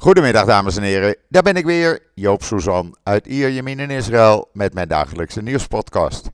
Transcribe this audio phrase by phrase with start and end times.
[0.00, 4.74] Goedemiddag dames en heren, daar ben ik weer, Joop Suzan uit Ierjemien in Israël met
[4.74, 6.30] mijn dagelijkse nieuwspodcast.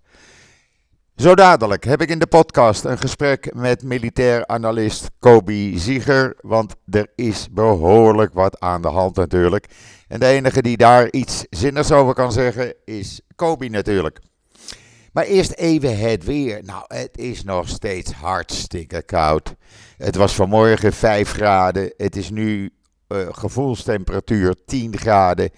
[1.16, 6.74] Zo dadelijk heb ik in de podcast een gesprek met militair analist Kobi Zieger, want
[6.90, 9.67] er is behoorlijk wat aan de hand natuurlijk.
[10.08, 14.19] En de enige die daar iets zinnigs over kan zeggen is Kobi natuurlijk.
[15.12, 16.60] Maar eerst even het weer.
[16.64, 19.55] Nou, het is nog steeds hartstikke koud.
[19.96, 21.92] Het was vanmorgen 5 graden.
[21.96, 22.70] Het is nu
[23.09, 25.51] uh, gevoelstemperatuur 10 graden.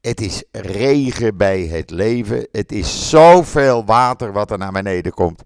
[0.00, 2.48] Het is regen bij het leven.
[2.52, 5.42] Het is zoveel water wat er naar beneden komt.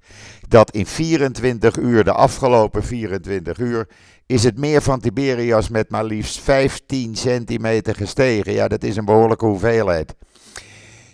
[0.49, 3.89] Dat in 24 uur, de afgelopen 24 uur,
[4.27, 8.53] is het meer van Tiberias met maar liefst 15 centimeter gestegen.
[8.53, 10.15] Ja, dat is een behoorlijke hoeveelheid.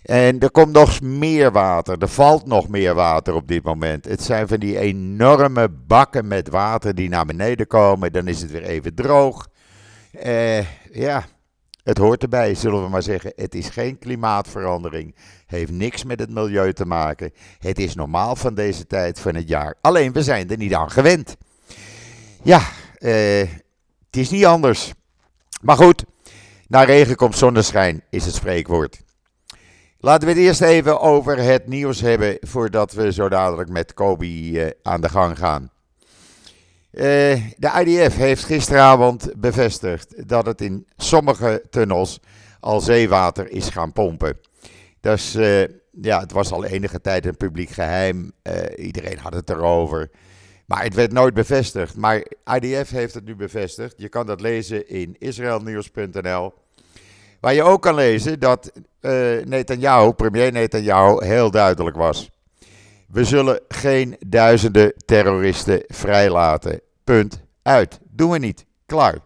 [0.02, 1.96] En er komt nog meer water.
[1.98, 4.04] Er valt nog meer water op dit moment.
[4.04, 8.12] Het zijn van die enorme bakken met water die naar beneden komen.
[8.12, 9.48] Dan is het weer even droog.
[10.24, 10.60] Uh,
[10.92, 11.24] ja,
[11.82, 13.32] het hoort erbij, zullen we maar zeggen.
[13.36, 15.14] Het is geen klimaatverandering.
[15.46, 17.32] Heeft niks met het milieu te maken.
[17.58, 19.74] Het is normaal van deze tijd van het jaar.
[19.80, 21.36] Alleen we zijn er niet aan gewend.
[22.42, 22.58] Ja,
[22.98, 23.40] uh,
[24.06, 24.92] het is niet anders.
[25.62, 26.04] Maar goed,
[26.68, 29.00] na regen komt zonneschijn, is het spreekwoord.
[29.98, 34.60] Laten we het eerst even over het nieuws hebben voordat we zo dadelijk met Kobi
[34.60, 35.70] uh, aan de gang gaan.
[36.96, 37.02] Uh,
[37.56, 42.20] de IDF heeft gisteravond bevestigd dat het in sommige tunnels
[42.60, 44.38] al zeewater is gaan pompen.
[45.00, 45.62] Dus uh,
[46.00, 48.32] ja, het was al enige tijd een publiek geheim.
[48.76, 50.10] iedereen had het erover.
[50.66, 51.96] Maar het werd nooit bevestigd.
[51.96, 52.26] Maar
[52.60, 53.94] IDF heeft het nu bevestigd.
[53.96, 56.52] Je kan dat lezen in israelnieuws.nl.
[57.40, 62.30] Waar je ook kan lezen dat uh, Netanyahu, premier Netanyahu, heel duidelijk was.
[63.08, 66.80] We zullen geen duizenden terroristen vrijlaten.
[67.06, 67.42] Punt.
[67.62, 68.00] Uit.
[68.02, 68.66] Doen we niet.
[68.86, 69.18] Klaar.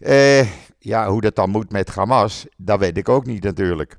[0.00, 0.46] Uh,
[0.78, 3.96] ja, hoe dat dan moet met Hamas, dat weet ik ook niet natuurlijk.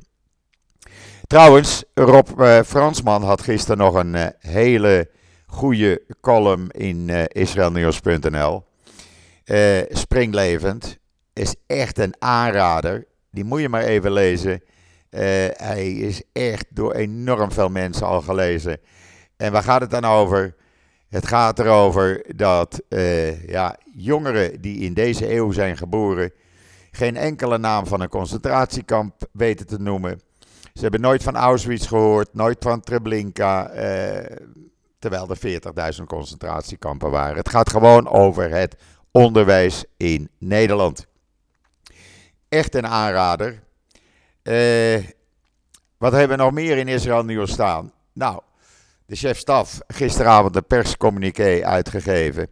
[1.28, 5.10] Trouwens, Rob uh, Fransman had gisteren nog een uh, hele
[5.46, 8.64] goede column in israelnieuws.nl.
[9.90, 10.98] springlevend.
[11.34, 13.08] Is echt een aanrader.
[13.32, 14.64] Die moet je maar even lezen.
[15.10, 18.80] Hij is echt door enorm veel mensen al gelezen.
[19.38, 20.56] En waar gaat het dan over?
[21.14, 26.32] Het gaat erover dat uh, ja, jongeren die in deze eeuw zijn geboren.
[26.92, 30.22] geen enkele naam van een concentratiekamp weten te noemen.
[30.74, 33.74] Ze hebben nooit van Auschwitz gehoord, nooit van Treblinka.
[33.74, 34.38] Uh,
[35.00, 37.38] terwijl er 40.000 concentratiekampen waren.
[37.38, 38.76] Het gaat gewoon over het
[39.12, 41.08] onderwijs in Nederland
[42.50, 43.64] echt een aanrader.
[44.44, 45.04] Uh,
[45.98, 47.92] wat hebben we nog meer in Israël nieuws staan?
[48.14, 48.42] Nou,
[49.14, 52.48] de chef-staf gisteravond een perscommuniqué uitgegeven.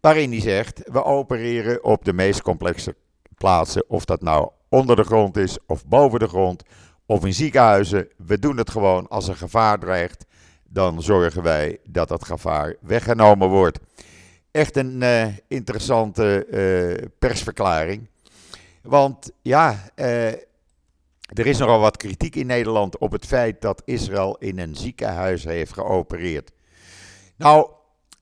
[0.00, 2.96] Waarin hij zegt: We opereren op de meest complexe
[3.34, 3.84] plaatsen.
[3.88, 6.62] Of dat nou onder de grond is, of boven de grond,
[7.06, 8.08] of in ziekenhuizen.
[8.26, 10.26] We doen het gewoon als er gevaar dreigt.
[10.64, 13.78] Dan zorgen wij dat dat gevaar weggenomen wordt.
[14.50, 18.08] Echt een uh, interessante uh, persverklaring.
[18.82, 20.32] Want ja, uh,
[21.34, 25.44] er is nogal wat kritiek in Nederland op het feit dat Israël in een ziekenhuis
[25.44, 26.52] heeft geopereerd.
[27.36, 27.70] Nou,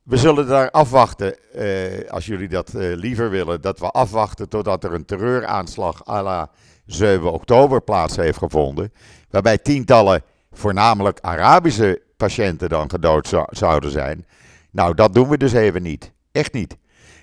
[0.03, 4.83] we zullen daar afwachten, uh, als jullie dat uh, liever willen, dat we afwachten totdat
[4.83, 6.49] er een terreuraanslag à la
[6.85, 8.93] 7 oktober plaats heeft gevonden.
[9.29, 14.25] Waarbij tientallen, voornamelijk Arabische patiënten dan gedood zou, zouden zijn.
[14.71, 16.11] Nou, dat doen we dus even niet.
[16.31, 16.77] Echt niet.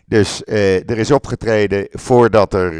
[0.06, 2.72] Dus uh, er is opgetreden voordat er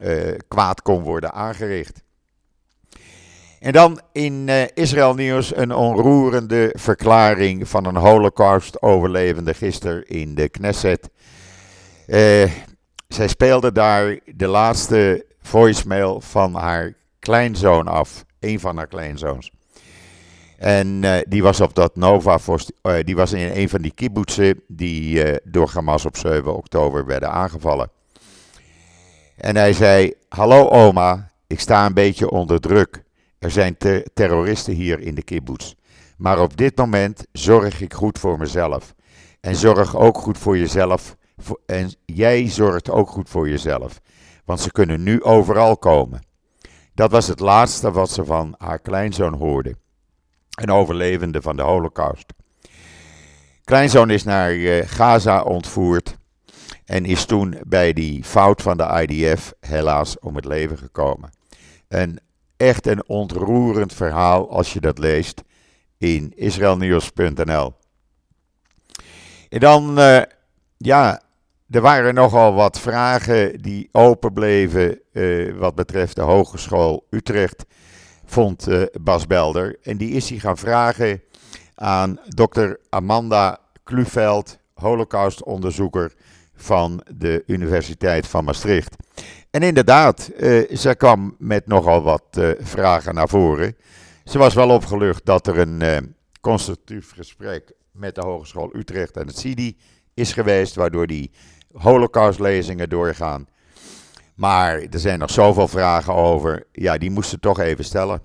[0.00, 2.01] uh, kwaad kon worden aangericht.
[3.62, 10.48] En dan in uh, Israël Nieuws een onroerende verklaring van een holocaust-overlevende gisteren in de
[10.48, 11.10] Knesset.
[12.06, 12.50] Uh,
[13.08, 19.50] zij speelde daar de laatste voicemail van haar kleinzoon af, een van haar kleinzoons.
[20.58, 22.38] En uh, die was op dat Nova,
[23.02, 27.90] die was in een van die kibbutzen die door Hamas op 7 oktober werden aangevallen.
[29.36, 33.02] En hij zei: Hallo oma, ik sta een beetje onder druk.
[33.42, 35.74] Er zijn ter terroristen hier in de kibbutz.
[36.16, 38.94] Maar op dit moment zorg ik goed voor mezelf.
[39.40, 41.16] En zorg ook goed voor jezelf.
[41.66, 44.00] En jij zorgt ook goed voor jezelf.
[44.44, 46.26] Want ze kunnen nu overal komen.
[46.94, 49.74] Dat was het laatste wat ze van haar kleinzoon hoorde.
[50.60, 52.32] Een overlevende van de Holocaust.
[53.64, 56.16] Kleinzoon is naar eh, Gaza ontvoerd.
[56.84, 61.30] En is toen bij die fout van de IDF helaas om het leven gekomen.
[61.88, 62.20] Een
[62.62, 65.42] echt een ontroerend verhaal als je dat leest
[65.98, 67.74] in israelnieuws.nl.
[69.48, 70.22] En dan, uh,
[70.76, 71.22] ja,
[71.70, 77.64] er waren nogal wat vragen die open bleven uh, wat betreft de Hogeschool Utrecht,
[78.24, 79.78] vond uh, Bas Belder.
[79.82, 81.22] En die is hij gaan vragen
[81.74, 86.12] aan dokter Amanda Kluveld, holocaustonderzoeker
[86.54, 88.96] van de Universiteit van Maastricht.
[89.52, 93.76] En inderdaad, uh, ze kwam met nogal wat vragen naar voren.
[94.24, 99.38] Ze was wel opgelucht dat er een constructief gesprek met de Hogeschool Utrecht en het
[99.38, 99.76] CIDI
[100.14, 101.30] is geweest, waardoor die
[101.72, 103.46] holocaustlezingen doorgaan.
[104.34, 106.66] Maar er zijn nog zoveel vragen over.
[106.72, 108.22] Ja, die moesten toch even stellen.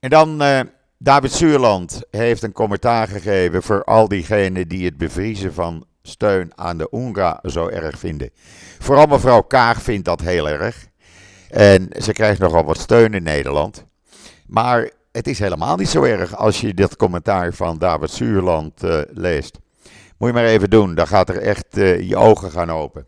[0.00, 0.60] En dan uh,
[0.98, 6.78] David Zuurland heeft een commentaar gegeven voor al diegenen die het bevriezen van steun aan
[6.78, 8.30] de UNRWA zo erg vinden.
[8.78, 10.86] Vooral mevrouw Kaag vindt dat heel erg.
[11.50, 13.84] En ze krijgt nogal wat steun in Nederland.
[14.46, 19.00] Maar het is helemaal niet zo erg als je dit commentaar van David Zuurland uh,
[19.10, 19.58] leest.
[20.18, 23.06] Moet je maar even doen, dan gaat er echt uh, je ogen gaan open.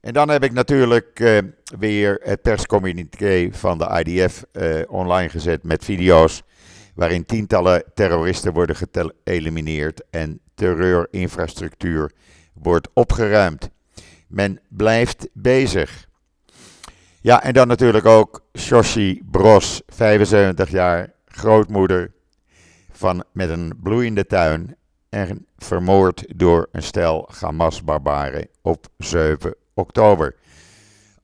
[0.00, 1.38] En dan heb ik natuurlijk uh,
[1.78, 4.44] weer het perscommuniqué van de IDF
[4.88, 6.42] online gezet met video's
[6.94, 12.12] waarin tientallen terroristen worden geëlimineerd en terreurinfrastructuur
[12.52, 13.70] wordt opgeruimd.
[14.26, 16.08] Men blijft bezig.
[17.20, 22.12] Ja, en dan natuurlijk ook Shoshi Bros, 75 jaar, grootmoeder
[22.92, 24.76] van, met een bloeiende tuin
[25.08, 30.34] en vermoord door een stel Hamas-barbaren op 7 oktober.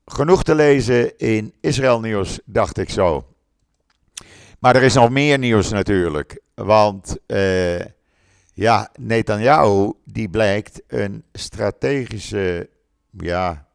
[0.05, 3.27] Genoeg te lezen in Israël Nieuws, dacht ik zo.
[4.59, 6.41] Maar er is nog meer nieuws natuurlijk.
[6.55, 7.81] Want uh,
[8.53, 12.69] ja, Netanyahu die blijkt een strategische
[13.11, 13.67] ja,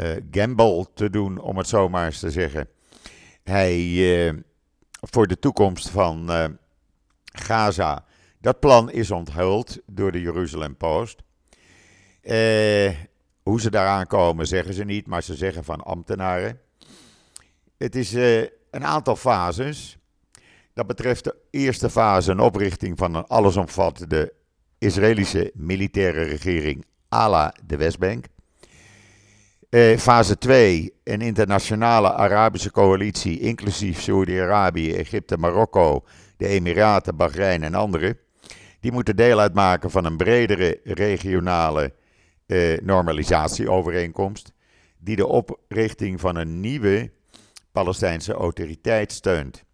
[0.00, 2.68] uh, gamble te doen, om het zo maar eens te zeggen.
[3.42, 4.32] Hij uh,
[4.90, 6.30] voor de toekomst van
[7.24, 8.04] Gaza
[8.40, 11.22] dat plan is onthuld door de Jeruzalem Post.
[12.20, 12.94] Eh,
[13.42, 16.60] hoe ze daaraan komen, zeggen ze niet, maar ze zeggen van ambtenaren.
[17.76, 18.40] Het is eh,
[18.70, 19.97] een aantal fases.
[20.78, 24.32] Dat betreft de eerste fase een oprichting van een allesomvattende
[24.78, 26.84] Israëlische militaire regering
[27.14, 28.24] à la de Westbank.
[29.70, 36.04] Uh, fase 2, een internationale Arabische coalitie, inclusief Saudi-Arabië, Egypte, Marokko,
[36.36, 38.18] de Emiraten, Bahrein en anderen
[38.80, 41.94] die moeten deel uitmaken van een bredere regionale
[42.46, 44.52] eh, normalisatieovereenkomst,
[44.98, 47.10] die de oprichting van een nieuwe
[47.72, 49.66] Palestijnse autoriteit steunt.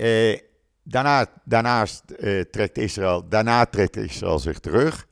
[0.00, 0.38] Eh,
[0.82, 5.06] daarna, daarnaast eh, trekt Israël, daarna trekt Israël zich terug,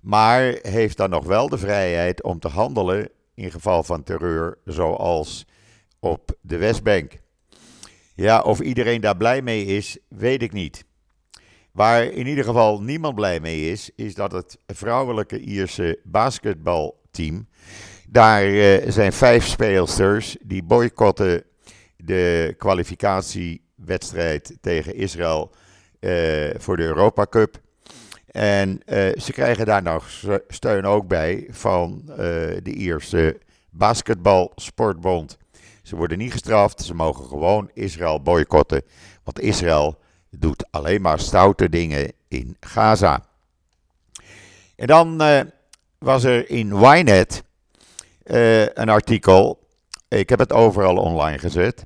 [0.00, 5.46] maar heeft dan nog wel de vrijheid om te handelen in geval van terreur, zoals
[6.00, 7.12] op de Westbank.
[8.14, 10.84] Ja, of iedereen daar blij mee is, weet ik niet.
[11.72, 17.48] Waar in ieder geval niemand blij mee is, is dat het vrouwelijke Ierse basketbalteam.
[18.08, 21.44] Daar uh, zijn vijf speelsters die boycotten
[21.96, 22.54] de
[23.84, 25.50] kwalificatiewedstrijd tegen Israël
[26.00, 27.60] uh, voor de Europa Cup.
[28.26, 30.08] En uh, ze krijgen daar nog
[30.48, 32.02] steun ook bij van
[32.62, 33.38] de Ierse
[33.70, 35.38] basketbalsportbond.
[35.82, 38.82] Ze worden niet gestraft, ze mogen gewoon Israël boycotten.
[39.24, 39.98] Want Israël
[40.30, 43.24] doet alleen maar stoute dingen in Gaza.
[44.76, 45.40] En dan uh,
[45.98, 47.42] was er in Ynet
[48.24, 49.66] uh, een artikel,
[50.08, 51.84] ik heb het overal online gezet,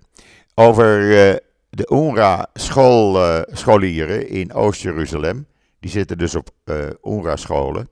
[0.54, 1.36] over uh,
[1.74, 5.46] de UNRWA-scholieren in Oost-Jeruzalem.
[5.80, 6.50] Die zitten dus op
[7.02, 7.88] UNRWA-scholen.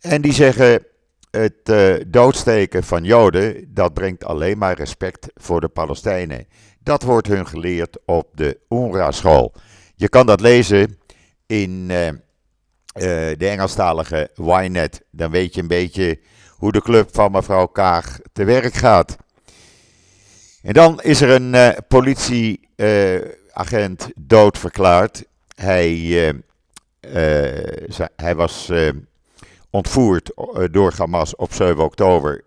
[0.00, 0.86] En die zeggen,
[1.30, 1.72] het
[2.06, 6.46] doodsteken van Joden, dat brengt alleen maar respect voor de Palestijnen.
[6.80, 9.52] Dat wordt hun geleerd op de UNRWA-school.
[9.94, 10.98] Je kan dat lezen
[11.46, 12.12] in uh, uh,
[13.36, 15.02] de Engelstalige Ynet.
[15.10, 19.16] Dan weet je een beetje hoe de club van mevrouw Kaag te werk gaat.
[20.62, 25.24] En dan is er een uh, politieagent doodverklaard.
[25.54, 26.34] Hij,
[28.16, 28.72] hij was
[29.70, 30.32] ontvoerd
[30.70, 32.44] door Hamas op 7 oktober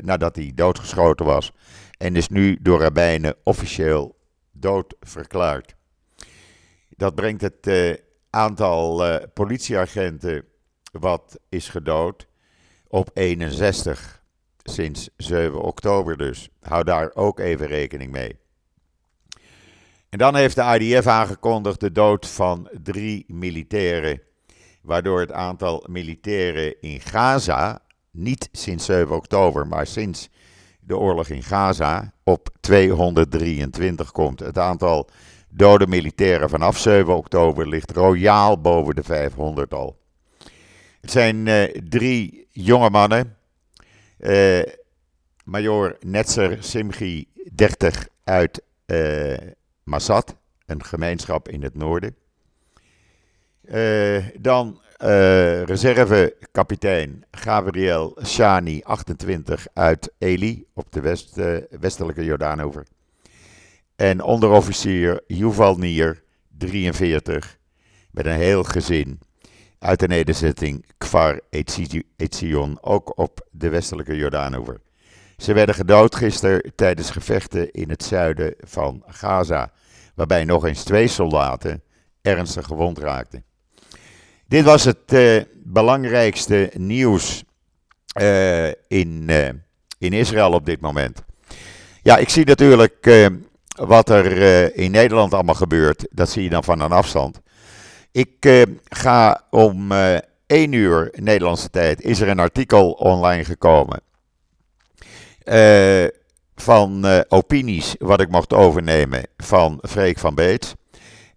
[0.00, 1.52] nadat hij doodgeschoten was.
[1.98, 4.16] En is nu door rabbijnen officieel
[4.52, 5.74] doodverklaard.
[6.88, 7.98] Dat brengt het
[8.30, 9.02] aantal
[9.34, 10.44] politieagenten
[10.92, 12.26] wat is gedood
[12.88, 14.21] op 61
[14.62, 16.48] sinds 7 oktober dus.
[16.60, 18.36] Hou daar ook even rekening mee.
[20.08, 24.20] En dan heeft de IDF aangekondigd de dood van drie militairen,
[24.82, 30.28] waardoor het aantal militairen in Gaza niet sinds 7 oktober, maar sinds
[30.80, 34.40] de oorlog in Gaza op 223 komt.
[34.40, 35.08] Het aantal
[35.48, 40.00] dode militairen vanaf 7 oktober ligt royaal boven de 500 al.
[41.00, 41.48] Het zijn
[41.88, 43.36] drie jonge mannen.
[45.44, 48.62] Major Netzer Simgi, 30 uit
[49.82, 50.36] Massat,
[50.66, 52.16] een gemeenschap in het noorden.
[54.40, 62.86] dan uh, reservekapitein Gabriel Shani, 28, uit Eli op de west, uh, westelijke Jordaanover.
[63.96, 66.22] En onderofficier Yuval Nier,
[66.58, 67.58] 43,
[68.10, 69.20] met een heel gezin
[69.82, 71.40] uit de nederzetting Kfar
[72.16, 74.80] Etzion, ook op de westelijke Jordaanover.
[75.36, 79.72] Ze werden gedood gisteren tijdens gevechten in het zuiden van Gaza,
[80.14, 81.82] waarbij nog eens twee soldaten
[82.20, 83.44] ernstig gewond raakten.
[84.46, 87.44] Dit was het uh, belangrijkste nieuws
[88.20, 89.48] uh, in, uh,
[89.98, 91.22] in Israël op dit moment.
[92.02, 93.10] Ja, ik zie natuurlijk
[93.76, 94.26] wat er
[94.76, 96.06] in Nederland allemaal gebeurt.
[96.10, 97.40] Dat zie je dan van een afstand.
[98.12, 99.92] Ik ga om
[100.46, 104.00] 1 uur Nederlandse tijd is er een artikel online gekomen.
[106.54, 110.74] van opinies wat ik mocht overnemen van Freek van Beets.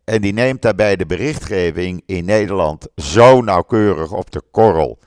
[0.05, 4.99] En die neemt daarbij de berichtgeving in Nederland zo nauwkeurig op de korrel.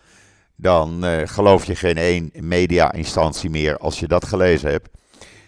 [0.56, 4.88] Dan uh, geloof je geen één media-instantie meer als je dat gelezen hebt.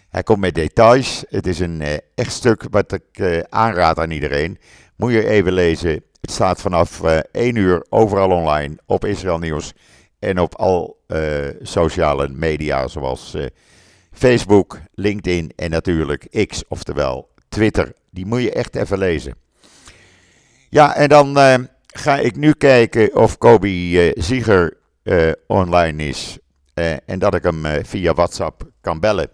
[0.08, 1.24] Hij komt met details.
[1.28, 4.58] Het is een uh, echt stuk wat ik uh, aanraad aan iedereen.
[4.96, 6.02] Moet je even lezen.
[6.20, 9.72] Het staat vanaf 1 uur overal online op Israël Nieuws.
[10.18, 11.04] En op al
[11.62, 13.36] sociale media zoals
[14.12, 17.92] Facebook, LinkedIn en natuurlijk X, oftewel Twitter.
[18.10, 19.34] Die moet je echt even lezen.
[20.68, 21.54] Ja, en dan uh,
[21.86, 26.38] ga ik nu kijken of Kobe uh, Zieger uh, online is.
[27.06, 29.30] en dat ik hem via WhatsApp kan bellen.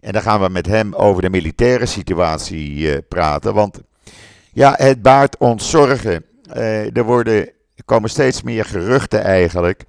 [0.00, 3.54] En dan gaan we met hem over de militaire situatie praten.
[3.54, 3.80] Want
[4.52, 6.24] ja, het baart ons zorgen.
[6.92, 7.50] er worden,
[7.84, 9.84] komen steeds meer geruchten eigenlijk.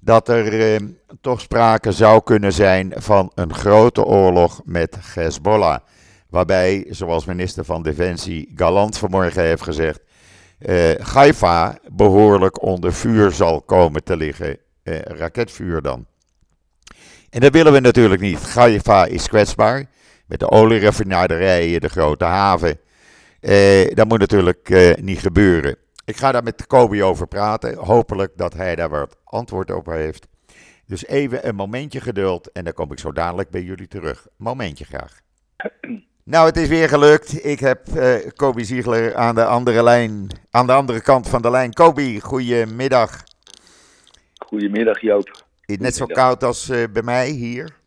[0.00, 0.80] Dat er
[1.20, 5.78] toch sprake zou kunnen zijn van een grote oorlog met Hezbollah.
[6.28, 10.00] Waarbij, zoals minister van Defensie Galant vanmorgen heeft gezegd,
[10.58, 14.58] uh, Haifa behoorlijk onder vuur zal komen te liggen.
[14.84, 16.06] Uh, raketvuur dan.
[17.30, 18.54] En dat willen we natuurlijk niet.
[18.54, 19.84] Haifa is kwetsbaar.
[20.26, 22.78] Met de olieraffinaderijen, de grote haven.
[23.40, 25.76] Uh, dat moet natuurlijk niet gebeuren.
[26.04, 27.76] Ik ga daar met Kobe over praten.
[27.76, 30.26] Hopelijk dat hij daar wat antwoord op heeft.
[30.86, 34.26] Dus even een momentje geduld en dan kom ik zo dadelijk bij jullie terug.
[34.36, 35.20] Momentje graag.
[36.24, 37.44] Nou, het is weer gelukt.
[37.44, 41.50] Ik heb uh, Kobe Ziegler aan de andere lijn, aan de andere kant van de
[41.50, 41.72] lijn.
[41.72, 43.24] Kobe, goedemiddag.
[44.46, 45.28] Goedemiddag Joop.
[45.64, 47.77] Is het net zo koud als uh, bij mij hier?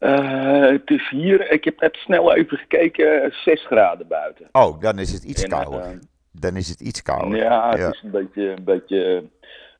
[0.00, 4.48] Uh, het is hier, ik heb net snel even gekeken, 6 graden buiten.
[4.52, 5.98] Oh, dan is het iets en, kouder.
[6.32, 7.38] dan is het iets kouder.
[7.38, 9.24] Ja, het is een beetje, een beetje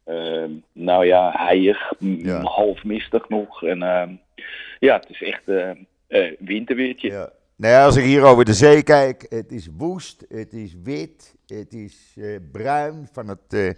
[0.04, 2.40] ehm, nou ja, heilig, ja.
[2.40, 3.62] half mistig nog.
[3.62, 3.78] En
[4.78, 5.44] ja, het is echt
[6.38, 7.10] winterweertje.
[7.10, 7.30] Ja.
[7.56, 11.34] Nou ja, als ik hier over de zee kijk, het is woest, het is wit,
[11.46, 12.16] het is
[12.52, 13.76] bruin van het,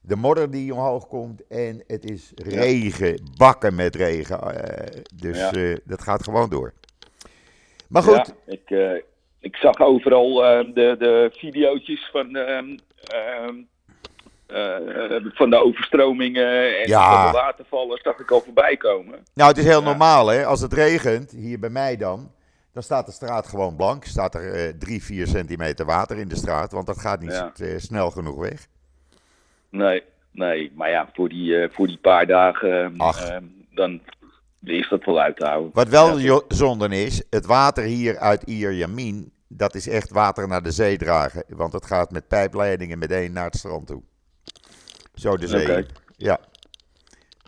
[0.00, 4.40] de modder die omhoog komt en het is regen, bakken met regen.
[5.14, 5.76] dus ja.
[5.84, 6.72] dat gaat gewoon door.
[7.88, 8.34] Maar goed.
[8.46, 9.02] Ja, ik,
[9.40, 10.34] ik zag overal
[10.74, 12.76] de, de video's van ehm,
[15.34, 19.24] van de overstromingen en van de watervallen zag ik al voorbij komen.
[19.34, 20.44] Nou, het is heel normaal hè.
[20.44, 22.32] Als het regent, hier bij mij dan,
[22.72, 24.04] dan staat de straat gewoon blank.
[24.04, 27.78] Staat er drie, vier centimeter water in de straat, want dat gaat niet ja.
[27.78, 28.66] snel genoeg weg.
[29.70, 30.72] Nee, nee.
[30.74, 32.96] Maar ja, voor die, voor die paar dagen,
[33.74, 34.00] dan
[34.64, 35.70] is dat wel uit te houden.
[35.74, 36.40] Wat wel ja.
[36.48, 41.44] zonde is, het water hier uit Ierjamin, dat is echt water naar de zee dragen.
[41.48, 44.02] Want het gaat met pijpleidingen meteen naar het strand toe.
[45.14, 45.86] Zo de zee.
[46.16, 46.40] Ja.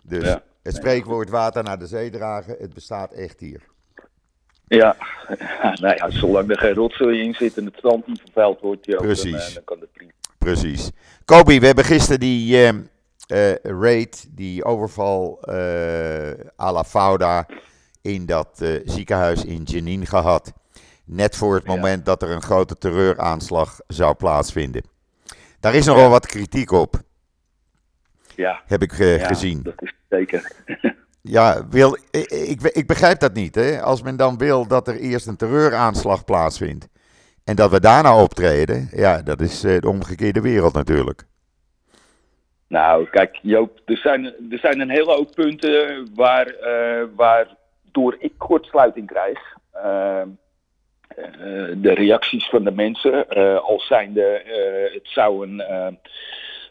[0.03, 3.61] Dus het spreekwoord water naar de zee dragen, het bestaat echt hier.
[4.67, 4.95] Ja,
[5.81, 8.97] nou ja, zolang er geen rotzooi in zit en het strand niet vervuild wordt, ja,
[8.97, 9.31] Precies.
[9.31, 10.11] Dan, dan, kan het prima.
[10.43, 10.91] Precies.
[11.25, 12.73] Kobi, we hebben gisteren die uh,
[13.27, 17.45] uh, raid, die overval uh, à la Fauda
[18.01, 20.53] in dat ziekenhuis in Jenin gehad.
[21.05, 24.83] Net voor het moment dat er een grote terreuraanslag zou plaatsvinden.
[25.59, 27.01] Daar is nogal wat kritiek op.
[28.35, 28.61] Ja.
[28.65, 29.61] Heb ik gezien.
[29.63, 30.51] Dat is zeker.
[31.21, 33.55] ja, wil, ik, ik, ik, begrijp dat niet.
[33.55, 33.81] Hè?
[33.81, 36.87] Als men dan wil dat er eerst een terreuraanslag plaatsvindt.
[37.43, 38.89] En dat we daarna optreden.
[38.91, 41.23] Ja, dat is uh, de omgekeerde wereld natuurlijk.
[42.67, 48.33] Nou, kijk Joop, er zijn, er zijn een hele hoop punten waar, uh, waardoor ik
[48.37, 49.39] kortsluiting krijg.
[49.73, 50.27] Ehm,
[51.75, 53.27] de reacties van de mensen,
[53.61, 54.41] als zijnde
[54.93, 55.61] het zou een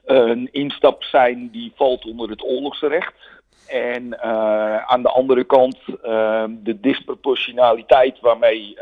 [0.04, 3.14] een instap zijn die valt onder het oorlogsrecht.
[3.68, 4.22] En
[4.88, 5.78] aan de andere kant
[6.64, 8.78] de disproportionaliteit waarmee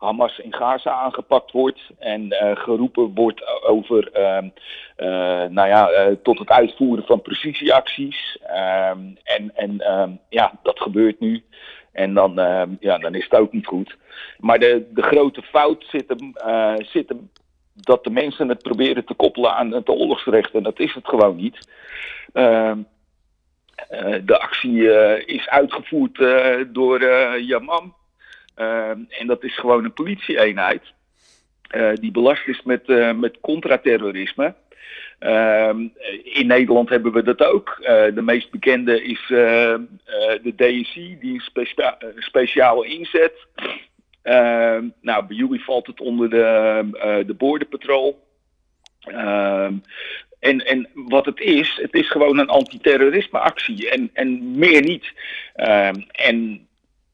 [0.00, 4.50] Hamas in Gaza aangepakt wordt en uh, geroepen wordt over, uh,
[4.96, 8.38] uh, nou ja, eh, tot het uitvoeren van precisieacties.
[8.42, 11.44] Ehm, en en ehm, ja, dat gebeurt nu.
[11.92, 12.34] En dan,
[12.80, 13.96] ja, dan is het ook niet goed.
[14.38, 16.32] Maar de, de grote fout zit hem,
[16.84, 17.30] zit hem
[17.74, 20.54] dat de mensen het proberen te koppelen aan het oorlogsrecht.
[20.54, 21.68] En dat is het gewoon niet.
[24.24, 24.82] de actie
[25.24, 26.16] is uitgevoerd
[26.74, 27.04] door
[27.40, 27.94] Yamam.
[28.60, 30.82] Ehm, en dat is gewoon een politieeenheid
[31.76, 34.54] uh, die belast is met, uh, met contraterrorisme.
[35.18, 35.86] Ehm,
[36.22, 37.76] in Nederland hebben we dat ook.
[37.80, 43.46] Uh, de meest bekende is de DSI, die een specia speciale inzet.
[44.22, 48.24] Ehm, nou, bij jullie valt het onder de, de Border Patrol.
[50.38, 55.12] En, en wat het is, het is gewoon een antiterrorismeactie en, en meer niet.
[56.10, 56.68] en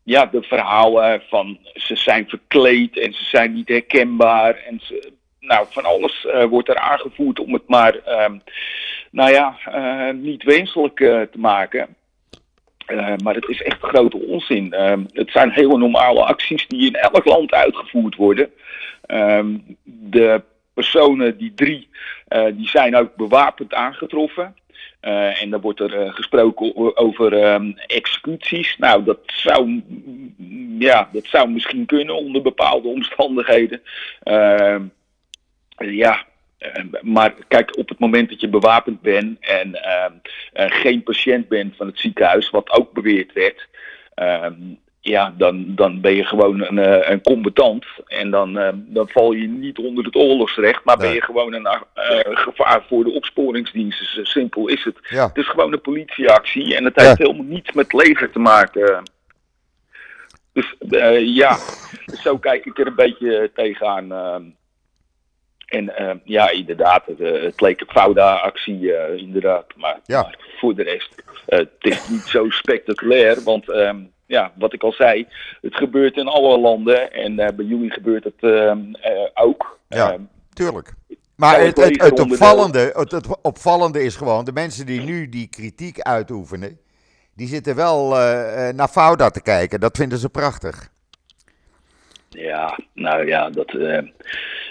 [0.07, 4.57] ja, de verhalen van ze zijn verkleed en ze zijn niet herkenbaar.
[4.57, 8.39] En ze, nou, van alles uh, wordt er aangevoerd om het maar, uh,
[9.11, 11.97] nou ja, uh, niet wenselijk eh, te maken.
[13.23, 14.73] maar het is echt grote onzin.
[14.73, 18.51] Ehm, het zijn hele normale acties die in elk land uitgevoerd worden.
[19.07, 20.43] Ehm, de
[20.75, 21.89] personen, die drie,
[22.53, 24.55] die zijn ook bewapend aangetroffen.
[25.07, 28.77] Uh, en dan wordt er uh, gesproken over um, executies.
[28.79, 29.83] Nou, dat zou,
[30.79, 33.83] ja, dat zou misschien kunnen onder bepaalde omstandigheden.
[34.25, 34.77] Uh,
[35.77, 36.25] ja,
[36.59, 40.13] ehm, maar kijk, op het moment dat je bewapend bent en ehm,
[40.53, 43.69] eh, geen patiënt bent van het ziekenhuis, wat ook beweerd werd,
[45.09, 47.85] ja, dan, dan ben je gewoon een, eh, een combatant.
[48.07, 51.67] En dan, uh, dan val je niet onder het oorlogsrecht, maar ben je gewoon een
[51.67, 54.07] uh, gevaar voor de opsporingsdiensten.
[54.07, 54.99] Zo simpel is het.
[55.03, 55.27] Ja.
[55.27, 59.03] Het is gewoon een politieactie en het heeft helemaal niets met leger te maken.
[60.52, 60.75] Dus
[61.19, 61.59] ja,
[62.23, 64.13] zo kijk ik er een beetje tegenaan.
[65.67, 69.67] en ja, inderdaad, het, het leek een Fouda-actie, inderdaad.
[69.76, 70.23] Maar, ja.
[70.23, 74.93] maar, voor de rest, het is niet zo spectaculair, want ehm, ja, wat ik al
[74.93, 75.26] zei,
[75.60, 78.75] het gebeurt in alle landen en uh, bij jullie gebeurt het uh, uh,
[79.34, 79.78] ook.
[79.89, 80.95] Ja, ehm, tuurlijk.
[81.36, 85.49] Maar het, het, het, opvallende, het, het, opvallende is gewoon, de mensen die nu die
[85.49, 86.78] kritiek uitoefenen,
[87.34, 88.08] die zitten wel
[88.73, 89.80] naar Fouda te kijken.
[89.80, 90.89] Dat vinden ze prachtig.
[92.28, 93.75] Ja, nou ja, dat,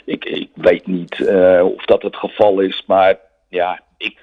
[0.06, 1.28] ik, ik weet niet
[1.62, 3.18] of dat het geval is, maar
[3.50, 4.20] ja, ik,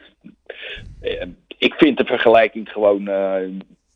[1.59, 3.09] ik vind de vergelijking gewoon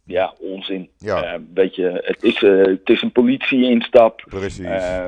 [0.06, 0.90] ja, onzin.
[0.98, 1.34] Ja.
[1.34, 4.24] Uh, weet je, het is, uh, het is een politieinstap.
[4.28, 4.58] Precies.
[4.58, 5.06] Uh,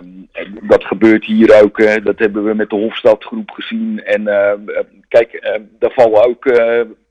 [0.63, 2.05] dat gebeurt hier ook.
[2.05, 4.05] Dat hebben we met de Hofstadgroep gezien.
[4.05, 4.25] En
[5.09, 6.45] kijk, daar vallen ook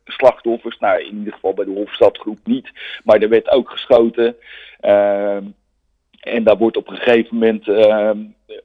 [0.05, 0.77] slachtoffers.
[0.79, 2.71] Nou, in ieder geval bij de Hofstadgroep niet.
[3.03, 4.35] Maar er werd ook geschoten.
[6.19, 7.67] En daar wordt op een gegeven moment,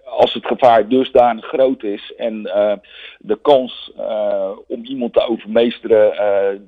[0.04, 2.42] als het gevaar dusdanig groot is en
[3.18, 3.92] de kans
[4.66, 6.60] om iemand te overmeesteren uh,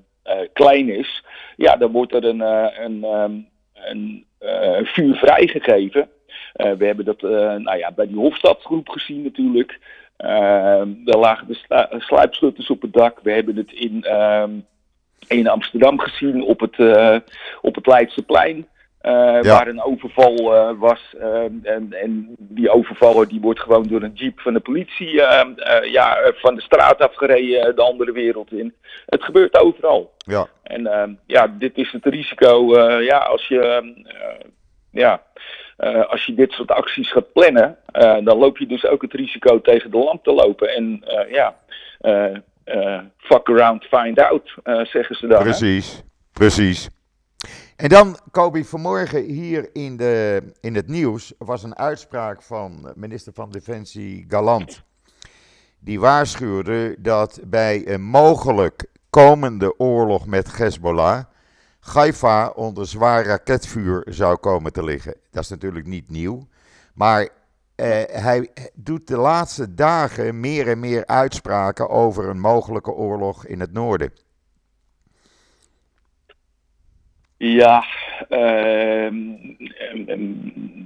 [0.53, 1.25] klein is,
[1.57, 6.09] ja, dan wordt er een, uh, een, um, een uh, vuur vrijgegeven.
[6.53, 7.23] we hebben dat
[7.61, 9.79] nou ja, bij die Hofstadgroep gezien natuurlijk.
[10.17, 13.21] Ehm, er lagen de sluipschutters op het dak.
[13.23, 14.67] We hebben het in, um,
[15.29, 16.79] in Amsterdam gezien op het,
[17.61, 18.67] op het Leidseplein.
[19.05, 21.15] Uh, Waar een overval uh, was.
[21.21, 25.13] Uh, en, en, die overvaller die wordt gewoon door een jeep van de politie
[25.83, 28.75] ja, van de straat afgereden de andere wereld in.
[29.07, 30.13] Het gebeurt overal.
[30.17, 30.47] Ja.
[30.63, 32.81] En ja, dit is het risico.
[33.01, 33.95] ja, als je,
[34.91, 35.23] ja,
[36.09, 37.77] als je dit soort acties gaat plannen,
[38.25, 40.69] dan loop je dus ook het risico tegen de lamp te lopen.
[40.69, 41.57] En ja,
[43.17, 44.55] fuck around, find out,
[44.89, 45.43] zeggen ze dan.
[45.43, 46.94] Precies, precies.
[47.77, 53.33] En dan, Kobi, vanmorgen hier in, de, in het nieuws was een uitspraak van minister
[53.33, 54.83] van Defensie Galant.
[55.79, 61.25] Die waarschuwde dat bij een mogelijk komende oorlog met Hezbollah
[61.81, 65.15] Haifa onder zwaar raketvuur zou komen te liggen.
[65.31, 66.49] Dat is natuurlijk niet nieuw,
[66.95, 67.29] maar
[67.75, 73.61] eh, hij doet de laatste dagen meer en meer uitspraken over een mogelijke oorlog in
[73.61, 74.13] het noorden.
[77.37, 77.85] Ja,
[78.31, 79.09] uh,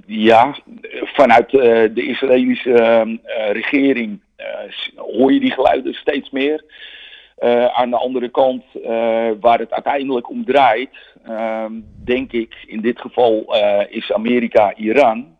[0.05, 0.55] ja,
[1.03, 1.61] vanuit uh,
[1.93, 4.19] de Israëlische uh, regering
[4.95, 6.63] hoor je die geluiden steeds meer.
[7.73, 8.63] aan de andere kant,
[9.39, 13.55] waar het uiteindelijk om draait, ehm, denk ik, in dit geval
[13.89, 15.37] is Amerika Iran.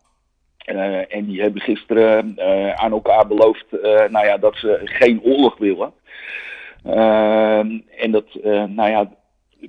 [1.10, 2.36] en die hebben gisteren
[2.76, 3.66] aan elkaar beloofd
[4.10, 5.94] nou ja, dat ze geen oorlog willen.
[7.98, 8.26] en dat,
[8.68, 9.10] nou ja,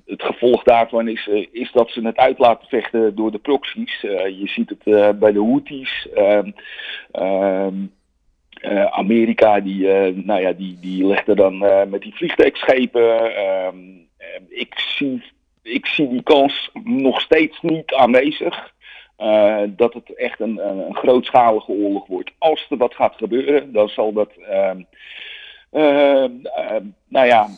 [0.07, 4.01] het gevolg daarvan is, is dat ze het uit laten vechten door de proxies.
[4.01, 6.09] je ziet het bij de Houthis.
[6.15, 6.51] Ehm,
[7.13, 7.75] ehm,
[8.91, 11.59] Amerika die, nou ja, die, die legt er dan
[11.91, 13.37] met die vliegtuigschepen.
[13.37, 13.77] Ehm,
[14.49, 15.23] ik zie
[15.63, 18.73] ik zie die kans nog steeds niet aanwezig.
[19.69, 22.31] Dat het echt een, een, grootschalige oorlog wordt.
[22.39, 24.31] Als er wat gaat gebeuren, dan zal dat,
[27.09, 27.49] nou ja,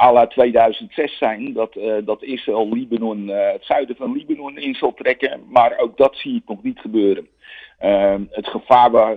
[0.00, 1.52] à la 2006 zijn.
[1.52, 5.40] Dat, dat Israël Libanon, het zuiden van Libanon in zal trekken.
[5.48, 7.28] Maar ook dat zie ik nog niet gebeuren.
[7.78, 9.16] Ehm, het gevaar waar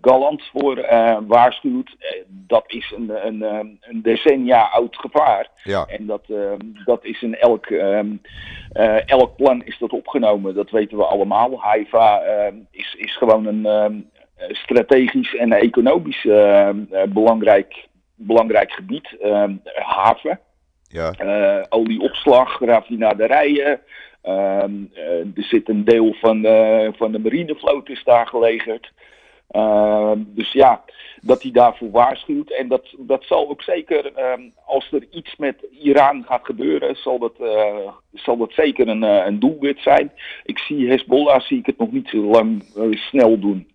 [0.00, 1.96] Galant voor uh, waarschuwt,
[2.28, 5.48] dat is een, een, ehm, een, decennia oud gevaar.
[5.64, 5.86] Ja.
[5.86, 6.52] En dat, uh,
[6.84, 11.60] dat is in elk, eh, elk plan is dat opgenomen, dat weten we allemaal.
[11.60, 12.22] Haifa
[12.70, 16.22] is, is gewoon een strategisch en economisch
[17.08, 17.88] belangrijk,
[18.26, 19.16] belangrijk gebied.
[19.74, 20.40] haven,
[20.88, 21.14] ja.
[21.68, 23.80] olieopslag, raffinaderijen.
[24.24, 24.90] Um,
[25.34, 26.42] er zit een deel van,
[26.96, 28.92] van de marinevloot is daar gelegerd.
[29.50, 30.84] Uh, dus ja,
[31.20, 32.50] dat hij daarvoor waarschuwt.
[32.50, 34.12] En dat, dat zal ook zeker,
[34.64, 39.38] als er iets met Iran gaat gebeuren, zal dat, uh, zal dat zeker een, een
[39.38, 40.12] doelwit zijn.
[40.44, 43.68] Ik zie Hezbollah, zie ik het nog niet zo lang snel doen.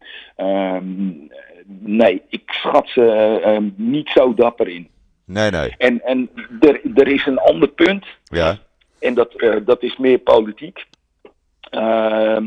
[1.79, 4.89] Nee, ik schat ze niet zo dapper in.
[5.27, 5.75] Nee, nee.
[5.77, 8.05] En, en er, er is een ander punt.
[8.23, 8.57] Ja.
[8.99, 10.85] En dat, uh, dat is meer politiek.
[11.71, 12.39] Uh,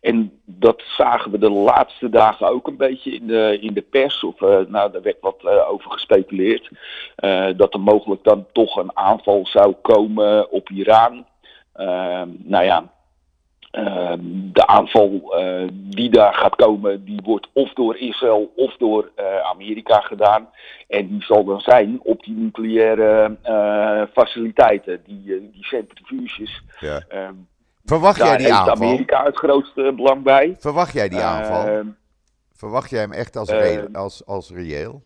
[0.00, 4.24] en dat zagen we de laatste dagen ook een beetje in de, in de pers.
[4.24, 6.70] Of, uh, nou, daar werd wat uh, over gespeculeerd.
[7.56, 11.26] dat er mogelijk dan toch een aanval zou komen op Iran.
[11.72, 12.92] Ehm, nou ja,
[13.72, 14.12] uh,
[14.52, 19.24] de aanval uh, die daar gaat komen, die wordt of door Israël of door uh,
[19.50, 20.48] Amerika gedaan.
[20.88, 23.36] En die zal dan zijn op die nucleaire
[24.12, 26.62] faciliteiten, die, die centrifuges.
[26.80, 27.04] Ja.
[27.08, 27.34] Ehm,
[27.84, 28.66] Verwacht jij die aanval?
[28.66, 30.56] Daar heeft Amerika het grootste belang bij.
[30.58, 31.66] Verwacht jij die aanval?
[31.66, 31.86] Ehm,
[32.52, 35.02] Verwacht jij hem echt als, re als, als reëel?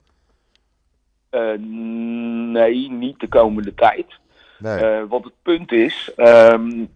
[2.50, 4.06] nee, niet de komende tijd.
[4.58, 5.04] Nee.
[5.06, 6.88] want het punt is, um,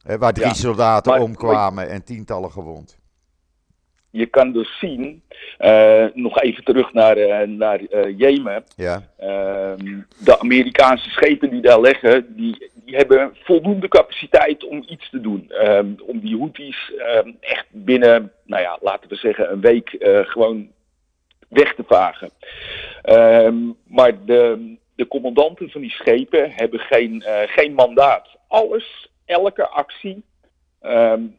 [0.05, 2.97] waar drie ja, soldaten maar, omkwamen en tientallen gewond.
[4.15, 5.23] Je kan dus zien,
[5.59, 8.63] uh, nog even terug naar, uh, naar uh, Jemen.
[8.75, 9.01] Ja.
[9.17, 15.21] Ehm, de Amerikaanse schepen die daar liggen, die, die hebben voldoende capaciteit om iets te
[15.21, 15.51] doen.
[15.67, 16.91] Um, om die Houthis
[17.25, 19.95] um, echt binnen, nou ja, laten we zeggen, een week
[20.27, 20.67] gewoon
[21.49, 22.29] weg te vagen.
[23.87, 28.27] maar de, de commandanten van die schepen hebben geen, geen mandaat.
[28.47, 30.23] Alles elke actie
[30.81, 31.38] um,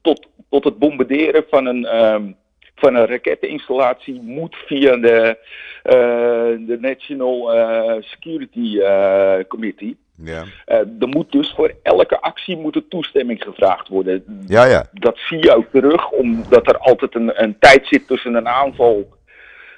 [0.00, 2.36] tot, tot het bombarderen van een, um,
[2.74, 5.38] van een raketinstallatie moet via de,
[5.84, 9.96] uh, de National uh, Security uh, Committee.
[10.16, 10.44] Ja.
[10.66, 14.44] er moet dus voor elke actie moet er toestemming gevraagd worden.
[14.46, 14.86] Ja, ja.
[14.92, 19.08] Dat zie je ook terug, omdat er altijd een, een tijd zit tussen een aanval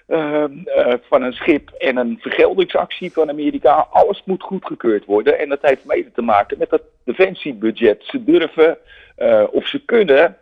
[0.08, 3.86] uh, uh, van een schip en een vergeldingsactie van Amerika.
[3.90, 5.38] Alles moet goedgekeurd worden.
[5.38, 8.04] En dat heeft mede te maken met dat defensiebudget.
[8.04, 8.78] Ze durven
[9.18, 10.36] uh, of ze kunnen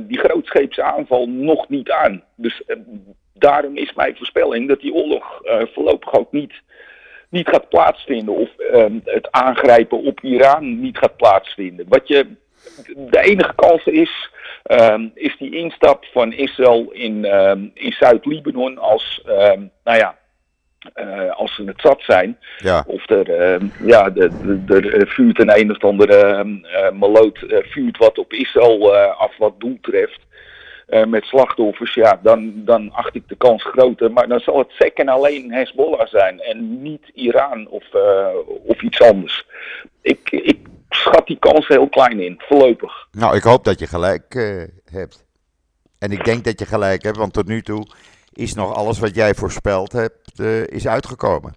[0.00, 2.22] die grootscheepse aanval nog niet aan.
[2.36, 2.62] Dus
[3.34, 5.40] daarom is mijn voorspelling dat die oorlog
[5.72, 6.52] voorlopig ook niet
[7.28, 8.34] niet gaat plaatsvinden.
[8.34, 11.86] Of ehm, het aangrijpen op Iran niet gaat plaatsvinden.
[11.88, 12.26] Wat je,
[12.96, 14.30] de enige kans is,
[14.62, 19.22] ehm, is die instap van Israël in, ehm, in Zuid-Libanon als,
[19.84, 20.17] nou ja,
[20.96, 22.38] uh, als ze het zat zijn.
[22.58, 22.84] Ja.
[22.86, 27.98] Of er, uh, ja, de, de, er vuurt een een of andere uh, maloot vuurt
[27.98, 30.20] wat op Israël af wat doel treft.
[31.06, 34.12] met slachtoffers, ja, dan, dan acht ik de kans groter.
[34.12, 37.84] Maar dan zal het zeker alleen Hezbollah zijn en niet Iran of,
[38.44, 39.46] of iets anders.
[40.02, 43.08] Ik, ik schat die kans heel klein in, voorlopig.
[43.12, 44.34] Nou, ik hoop dat je gelijk
[44.90, 45.26] hebt.
[45.98, 47.86] En ik denk dat je gelijk hebt, want tot nu toe
[48.32, 50.27] is nog alles wat jij voorspeld hebt,
[50.66, 51.54] is uitgekomen.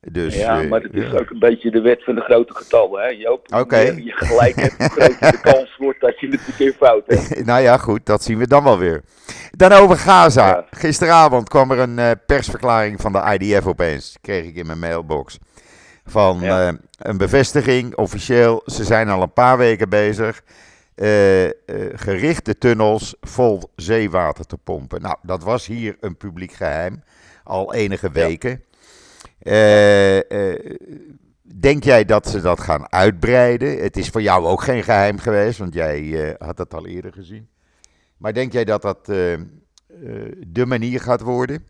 [0.00, 3.08] Dus, ja, maar het is ook een beetje de wet van de grote getallen, hè
[3.08, 3.46] Joop?
[3.46, 3.58] Oké.
[3.58, 3.84] Okay.
[3.84, 7.44] Je gelijk hebt, hoe groter de kans wordt dat je het een keer fout hebt.
[7.46, 9.02] nou ja, goed, dat zien we dan wel weer.
[9.50, 10.46] Dan over Gaza.
[10.46, 10.66] Ja.
[10.70, 15.38] Gisteravond kwam er een uh, persverklaring van de IDF opeens, kreeg ik in mijn mailbox.
[16.04, 16.68] Van ja.
[16.68, 20.42] uh, een bevestiging, officieel, ze zijn al een paar weken bezig
[21.00, 21.50] uh, uh,
[21.94, 25.00] gerichte tunnels vol zeewater te pompen.
[25.00, 27.02] Nou, dat was hier een publiek geheim,
[27.50, 28.64] al enige weken.
[29.38, 30.22] Ja.
[30.28, 30.54] Uh,
[31.42, 33.82] denk jij dat ze dat gaan uitbreiden?
[33.82, 37.48] Het is voor jou ook geen geheim geweest, want jij had dat al eerder gezien.
[38.16, 39.06] Maar denk jij dat dat
[40.46, 41.66] de manier gaat worden?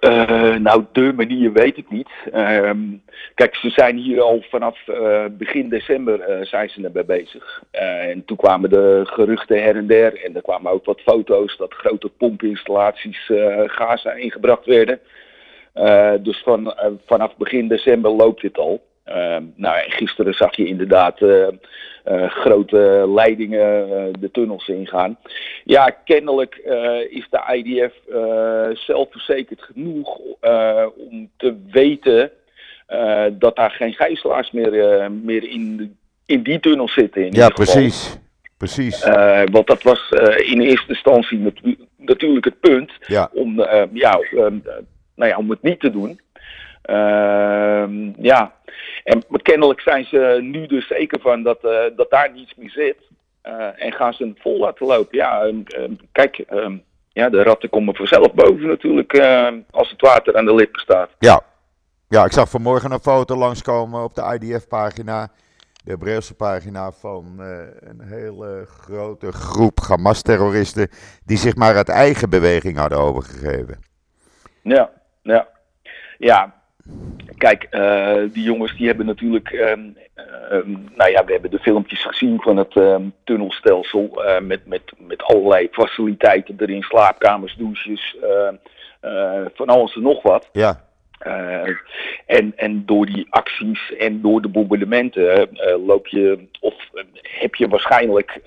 [0.00, 2.08] Uh, nou, de manier weet ik niet.
[2.34, 2.70] Uh,
[3.34, 7.62] kijk, ze zijn hier al vanaf uh, begin december uh, zijn ze erbij bezig.
[7.70, 10.24] en toen kwamen de geruchten her en der.
[10.24, 13.30] En er kwamen ook wat foto's dat grote pompinstallaties
[13.66, 15.00] Gaza ingebracht werden.
[16.22, 16.74] dus van,
[17.06, 18.84] vanaf begin december loopt dit al.
[19.08, 21.20] Uh, nou, gisteren zag je inderdaad
[22.28, 25.18] grote leidingen de tunnels ingaan.
[25.64, 26.54] Ja, kennelijk
[27.10, 27.94] is de IDF
[28.86, 30.18] zelfverzekerd genoeg
[30.96, 32.30] om te weten
[33.32, 34.72] dat daar geen gijzelaars meer,
[35.12, 37.26] meer in, in die tunnels zitten.
[37.26, 38.18] In ja, precies.
[38.56, 39.04] precies.
[39.52, 41.52] want dat was in eerste instantie
[41.96, 43.30] natuurlijk het punt ja.
[43.32, 43.60] om,
[43.92, 44.20] ja,
[45.16, 46.20] nou ja, om het niet te doen.
[46.86, 48.52] Uh, ja,
[49.04, 52.96] en kennelijk zijn ze nu dus zeker van dat, uh, dat daar niets meer zit.
[53.44, 55.18] Uh, en gaan ze het vol laten lopen.
[55.18, 56.76] Ja, ehm, kijk, ehm,
[57.08, 59.18] ja, de ratten komen vanzelf boven natuurlijk
[59.70, 61.10] als het water aan de lippen staat.
[61.18, 61.40] Ja.
[62.08, 65.28] ja, ik zag vanmorgen een foto langskomen op de IDF-pagina.
[65.84, 67.40] De Hebreeuwse pagina van
[67.80, 70.88] een hele grote groep Hamas-terroristen.
[71.24, 73.78] die zich maar uit eigen beweging hadden overgegeven.
[74.62, 74.90] Ja,
[75.22, 75.48] ja.
[76.18, 76.55] Ja,
[77.38, 79.96] Kijk, uh, die jongens die hebben natuurlijk, um,
[80.52, 84.82] um, nou ja, we hebben de filmpjes gezien van het um, tunnelstelsel uh, met, met,
[84.98, 90.48] met allerlei faciliteiten erin, slaapkamers, douches, uh, van alles en nog wat.
[90.52, 90.84] Ja.
[92.26, 95.48] en, en door die acties en door de bombardementen
[95.86, 96.74] loop je, of
[97.22, 98.40] heb je waarschijnlijk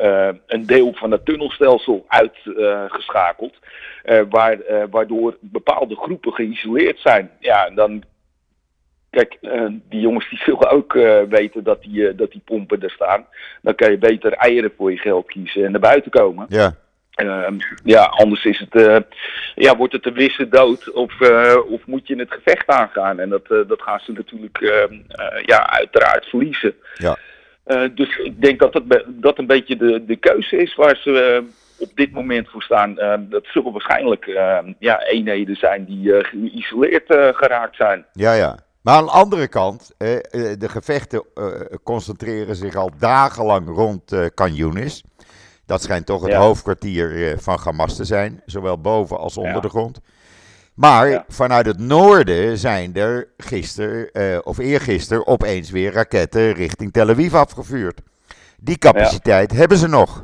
[0.48, 3.54] een deel van het tunnelstelsel uitgeschakeld.
[4.30, 4.58] waar,
[4.90, 7.32] waardoor bepaalde groepen geïsoleerd zijn.
[7.40, 8.04] Ja, dan
[9.10, 12.82] Kijk, uh, die jongens die zullen ook uh, weten dat die, uh, dat die pompen
[12.82, 13.26] er staan.
[13.62, 16.46] Dan kan je beter eieren voor je geld kiezen en naar buiten komen.
[16.50, 16.76] Ja.
[17.16, 19.06] Ehm, ja, anders is het,
[19.56, 21.22] ja, wordt het een wisse dood of,
[21.70, 23.20] of moet je het gevecht aangaan.
[23.20, 24.94] En dat, dat gaan ze natuurlijk ehm,
[25.46, 26.76] ja, uiteraard verliezen.
[26.94, 27.18] Ja.
[27.96, 31.44] dus ik denk dat dat, dat een beetje de, de keuze is waar ze
[31.78, 32.96] op dit moment voor staan.
[33.30, 34.26] dat zullen waarschijnlijk
[34.80, 38.06] ja, eenheden zijn die geïsoleerd geraakt zijn.
[38.14, 38.58] Ja, ja.
[38.82, 40.18] Maar aan de andere kant, eh,
[40.58, 41.46] de gevechten eh,
[41.84, 45.04] concentreren zich al dagenlang rond eh, Canyonis.
[45.66, 50.00] Dat schijnt toch het hoofdkwartier van Hamas te zijn, zowel boven als onder de grond.
[50.74, 57.34] Maar vanuit het noorden zijn er gisteren, of eergisteren, opeens weer raketten richting Tel Aviv
[57.34, 58.02] afgevuurd.
[58.58, 60.24] Die capaciteit hebben ze nog.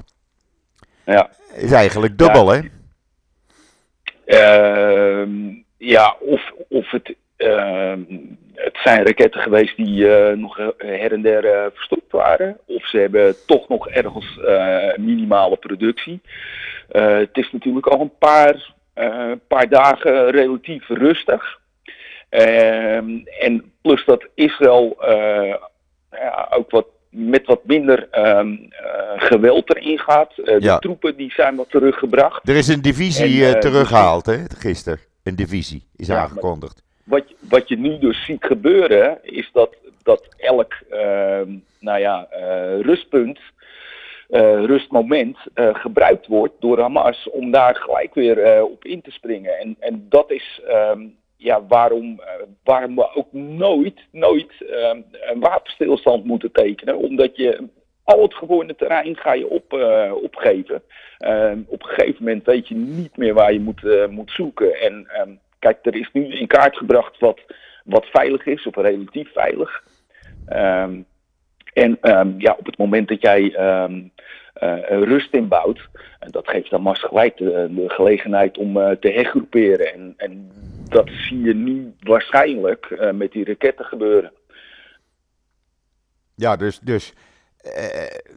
[1.06, 1.30] Ja.
[1.54, 2.62] Is eigenlijk dubbel, hè?
[4.26, 5.30] Ehm,
[5.78, 8.02] ja, of, of het Ehm,
[8.54, 12.58] het zijn raketten geweest die uh, nog her en der uh, verstopt waren.
[12.66, 14.40] Of ze hebben toch nog ergens
[14.96, 16.22] minimale productie.
[16.92, 18.74] het is natuurlijk al een paar,
[19.48, 21.60] paar dagen relatief rustig.
[22.30, 24.98] Ehm, en plus dat Israël
[26.12, 28.68] ja, ook wat, met wat minder um,
[29.16, 30.36] geweld erin gaat.
[30.36, 32.50] De troepen die zijn wat teruggebracht.
[32.50, 35.00] Er is een divisie en, teruggehaald, hè, gisteren.
[35.24, 40.28] Een divisie is ja, aangekondigd wat, wat je nu dus ziet gebeuren, is dat, dat
[40.38, 41.42] elk uh,
[41.80, 43.40] nou ja, uh, rustpunt,
[44.30, 49.60] uh, rustmoment uh, gebruikt wordt door Hamas om daar gelijk weer op in te springen.
[49.60, 52.22] En, en dat is, um, ja, waarom,
[52.64, 54.54] waarom we ook nooit, nooit
[55.10, 56.98] een wapenstilstand moeten tekenen.
[56.98, 57.68] Omdat je
[58.04, 59.74] al het gewone terrein ga je op,
[60.24, 60.82] opgeven.
[61.68, 64.74] op een gegeven moment weet je niet meer waar je moet, moet zoeken.
[64.80, 65.08] En
[65.66, 67.40] kijk, er is nu in kaart gebracht wat,
[67.84, 69.84] wat veilig is, of relatief veilig.
[70.50, 71.06] Um,
[71.74, 73.42] en um, ja, op het moment dat jij
[73.84, 74.12] um,
[74.64, 79.94] uh, rust inbouwt, en dat geeft dan Mars gelijk de, gelegenheid om uh, te hergroeperen.
[79.94, 80.52] En, en
[80.90, 84.32] dat zie je nu waarschijnlijk uh, met die raketten gebeuren.
[86.36, 87.14] Ja, dus, dus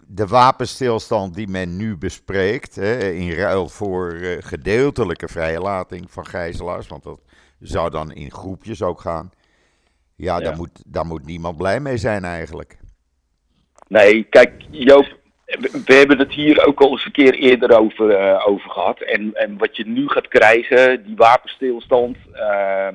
[0.07, 7.03] de wapenstilstand die men nu bespreekt, hè, in ruil voor gedeeltelijke vrijlating van gijzelaars, want
[7.03, 7.21] dat
[7.61, 9.31] zou dan in groepjes ook gaan.
[10.17, 10.45] Ja, ja.
[10.45, 12.79] Daar, moet, daar moet niemand blij mee zijn eigenlijk.
[13.89, 15.19] Nee, kijk, Joop,
[15.85, 19.01] we hebben het hier ook al eens een keer eerder over, uh, over gehad.
[19.01, 22.89] En, en wat je nu gaat krijgen, die wapenstilstand, uh,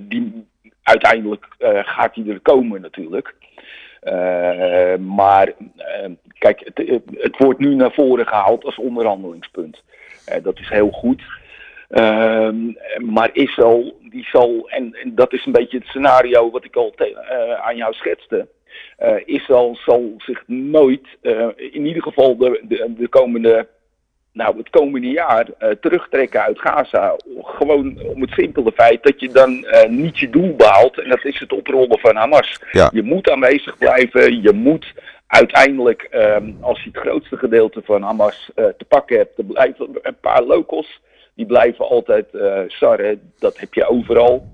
[0.00, 0.46] die,
[0.82, 1.46] uiteindelijk
[1.82, 3.34] gaat die er komen natuurlijk.
[4.98, 5.52] Maar
[6.38, 9.82] kijk, het, het, wordt nu naar voren gehaald als onderhandelingspunt.
[10.42, 11.22] dat is heel goed.
[11.88, 12.56] Ehm,
[12.98, 16.94] maar Israël, die zal, en, dat is een beetje het scenario wat ik al
[17.62, 18.48] aan jou schetste
[19.02, 21.06] uh, Israël zal zich nooit,
[21.56, 23.68] in ieder geval de, de, komende,
[24.32, 27.16] nou, het komende jaar, uh, terugtrekken uit Gaza.
[27.42, 30.98] Gewoon om het simpele feit dat je dan niet je doel behaalt.
[30.98, 32.60] En dat is het oprollen van Hamas.
[32.72, 32.90] Ja.
[32.92, 34.42] Je moet aanwezig blijven.
[34.42, 34.94] Je moet
[35.26, 40.20] uiteindelijk, ehm, als je het grootste gedeelte van Hamas te pakken hebt, er blijven een
[40.20, 41.00] paar locals.
[41.34, 42.26] Die blijven altijd
[42.66, 43.32] sarren.
[43.38, 44.48] Dat heb je overal.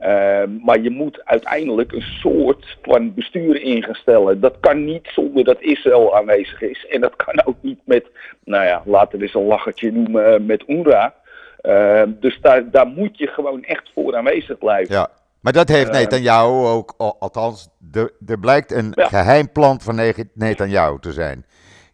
[0.00, 4.40] Uh, maar je moet uiteindelijk een soort van bestuur ingestellen.
[4.40, 6.86] Dat kan niet zonder dat Israël aanwezig is.
[6.86, 8.04] En dat kan ook niet met,
[8.44, 11.14] nou ja, laten we eens een lachertje noemen, met UNRWA.
[11.62, 14.94] Uh, dus daar, daar moet je gewoon echt voor aanwezig blijven.
[14.94, 19.08] Ja, maar dat heeft Netanyahu ook, althans, er, er blijkt een ja.
[19.08, 21.44] geheim plan van Netanyahu te zijn.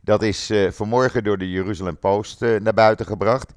[0.00, 3.52] Dat is uh, vanmorgen door de Jeruzalem Post uh, naar buiten gebracht.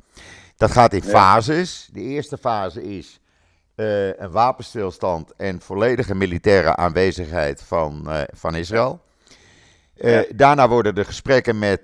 [0.57, 1.89] Dat gaat in fases.
[1.93, 3.19] De eerste fase is
[3.77, 9.01] uh, een wapenstilstand en volledige militaire aanwezigheid van, uh, van Israël.
[9.97, 10.25] Uh, ja.
[10.35, 11.81] Daarna worden de gesprekken met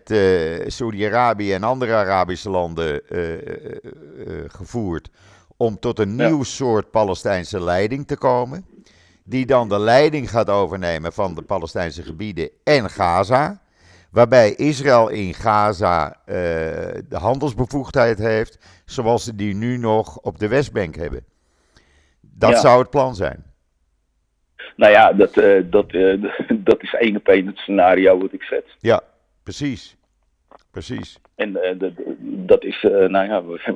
[0.68, 3.02] Saudi-Arabië en andere Arabische landen
[4.48, 5.10] gevoerd
[5.58, 6.28] om tot een ja.
[6.28, 8.66] nieuw soort Palestijnse leiding te komen.
[9.24, 13.62] Die dan de leiding gaat overnemen van de Palestijnse gebieden en Gaza.
[14.12, 20.96] Waarbij Israël in Gaza de handelsbevoegdheid heeft, zoals ze die nu nog op de Westbank
[20.96, 21.26] hebben.
[22.36, 22.58] Dat ja.
[22.58, 23.44] zou het plan zijn.
[24.76, 26.24] Nou ja, dat, uh, dat, uh,
[26.70, 28.66] dat is één op één het scenario wat ik zet.
[28.80, 29.02] Ja,
[29.44, 29.96] precies.
[30.72, 31.20] Precies.
[31.36, 33.44] En uh, dat is, nou ja,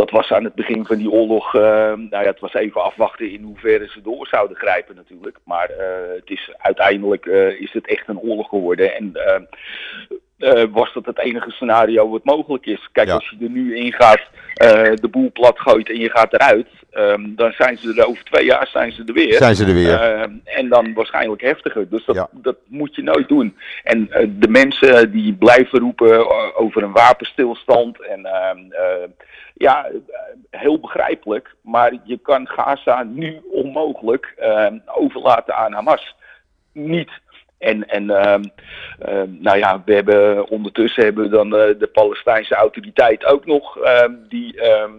[0.00, 3.42] dat was aan het begin van die oorlog, nou ja, het was even afwachten in
[3.42, 5.38] hoeverre ze door zouden grijpen natuurlijk.
[5.44, 5.70] Maar
[6.14, 7.26] het is, uiteindelijk
[7.58, 8.94] is het echt een oorlog geworden.
[8.94, 9.12] En
[10.38, 12.88] uh, was dat het enige scenario wat mogelijk is.
[12.92, 13.14] Kijk, ja.
[13.14, 14.22] als je er nu in gaat,
[14.62, 18.24] uh, de boel plat gooit en je gaat eruit, um, dan zijn ze er over
[18.24, 19.32] twee jaar zijn ze er weer.
[19.32, 20.16] Zijn ze er weer.
[20.16, 21.88] Uh, en dan waarschijnlijk heftiger.
[21.88, 22.28] Dus dat, ja.
[22.32, 23.56] dat moet je nooit doen.
[23.82, 28.58] En de mensen die blijven roepen over een wapenstilstand en ehm,
[29.54, 29.90] ja,
[30.50, 31.54] heel begrijpelijk.
[31.62, 36.14] Maar je kan Gaza nu onmogelijk ehm, overlaten aan Hamas.
[36.72, 37.10] Niet
[37.58, 38.34] en, en uh,
[39.08, 43.78] uh, nou ja, we hebben ondertussen hebben we dan de, de Palestijnse autoriteit ook nog,
[44.28, 44.92] die ehm,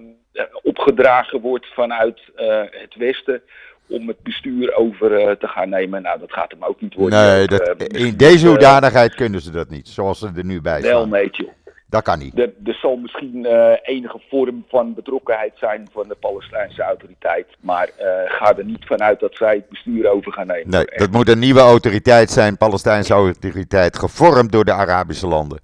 [0.63, 3.41] opgedragen wordt vanuit eh, het Westen
[3.88, 6.02] om het bestuur over uh, te gaan nemen.
[6.02, 7.19] Nou, dat gaat hem ook niet worden.
[7.19, 10.93] Nee, dat, in deze hoedanigheid kunnen ze dat niet, zoals ze er nu bij zijn.
[10.93, 11.50] Wel, nee, joh.
[11.89, 12.39] Dat kan niet.
[12.39, 17.47] Er, er zal misschien uh, enige vorm van betrokkenheid zijn van de Palestijnse autoriteit.
[17.60, 20.69] Maar uh, ga er niet vanuit dat zij het bestuur over gaan nemen.
[20.69, 25.60] Nee, dat moet een nieuwe autoriteit zijn, Palestijnse autoriteit, gevormd door de Arabische landen.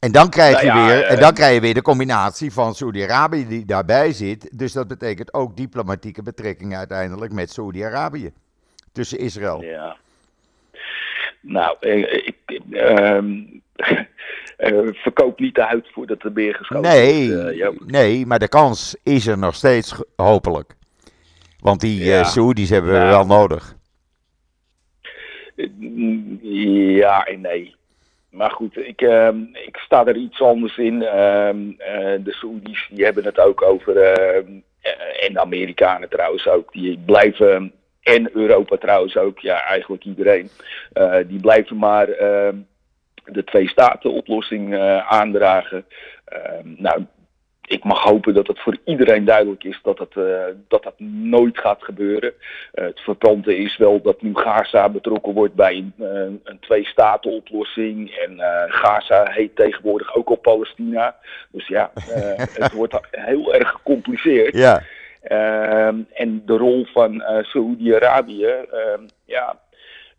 [0.00, 2.52] En dan krijg, nou ja, je weer, uh, en dan krijg je weer de combinatie
[2.52, 4.58] van Saudi-Arabië die daarbij zit.
[4.58, 8.32] Dus dat betekent ook diplomatieke betrekkingen uiteindelijk met Saudi-Arabië.
[8.92, 9.62] Tussen Israël.
[9.62, 9.96] Ja.
[11.40, 17.58] Nou, ik, um, uh, verkoop niet de huid voordat de beer geschoten nee, is.
[17.58, 20.74] Uh, nee, maar de kans is er nog steeds, hopelijk.
[21.60, 22.18] Want die ja.
[22.18, 23.76] uh, Saoedi's hebben we wel nodig.
[26.40, 27.76] Ja en nee.
[28.30, 31.02] Maar goed, ik, ehm, ik sta er iets anders in.
[31.02, 31.58] Ehm,
[32.22, 34.52] de Saoedi's die hebben het ook over, ehm,
[35.20, 37.72] en de Amerikanen trouwens ook, die blijven,
[38.02, 40.48] en Europa trouwens ook, ja eigenlijk iedereen,
[41.26, 42.06] die blijven maar
[43.24, 45.84] de twee staten oplossing uh, aandragen.
[46.62, 47.06] Nou,
[47.68, 51.58] ik mag hopen dat het voor iedereen duidelijk is dat het, uh, dat, dat nooit
[51.58, 52.32] gaat gebeuren.
[52.74, 56.08] Uh, het verpante is wel dat nu Gaza betrokken wordt bij een, uh,
[56.44, 58.10] een twee-staten-oplossing.
[58.10, 61.16] En Gaza heet tegenwoordig ook al Palestina.
[61.50, 61.90] Dus ja,
[62.62, 64.54] het wordt heel erg gecompliceerd.
[64.56, 64.82] Ja.
[65.22, 69.58] Ehm, en de rol van Saoedi-Arabië, ehm, ja,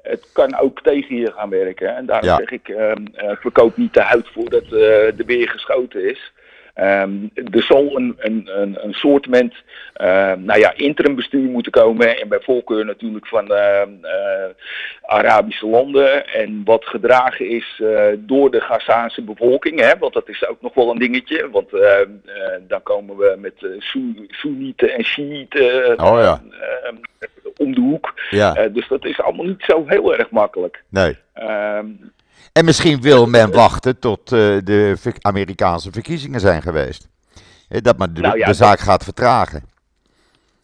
[0.01, 1.95] het kan ook tegen je gaan werken.
[1.95, 3.05] En daarom zeg ik, ehm,
[3.39, 6.31] verkoop niet de huid voordat de weer geschoten is.
[6.75, 9.53] Um, er zal een, een, een, een soortement
[10.01, 12.21] uh, nou ja, interim bestuur moeten komen.
[12.21, 14.09] En bij voorkeur natuurlijk van uh, uh,
[15.01, 16.27] Arabische landen.
[16.27, 17.81] En wat gedragen is
[18.17, 19.79] door de Gazaanse bevolking.
[19.79, 21.49] Hè, want dat is ook nog wel een dingetje.
[21.49, 21.69] Want
[22.67, 23.53] dan komen we met
[24.29, 26.41] Soenieten en Shiiten oh, ja.
[27.57, 28.13] om de hoek.
[28.29, 28.67] Ja.
[28.67, 30.83] dus dat is allemaal niet zo heel erg makkelijk.
[30.89, 31.17] Nee.
[31.41, 32.11] Um,
[32.51, 37.07] en misschien wil men wachten tot uh, de Amerikaanse verkiezingen zijn geweest.
[37.67, 39.63] Dat men de, nou ja, de zaak gaat vertragen.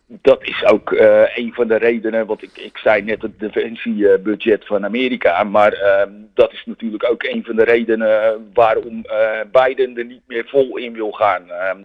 [0.08, 4.66] Dat is ook uh, een van de redenen, want ik, ik zei net het defensiebudget
[4.66, 5.44] van Amerika.
[5.44, 10.22] Maar uh, dat is natuurlijk ook een van de redenen waarom uh, Biden er niet
[10.28, 11.44] meer vol in wil gaan.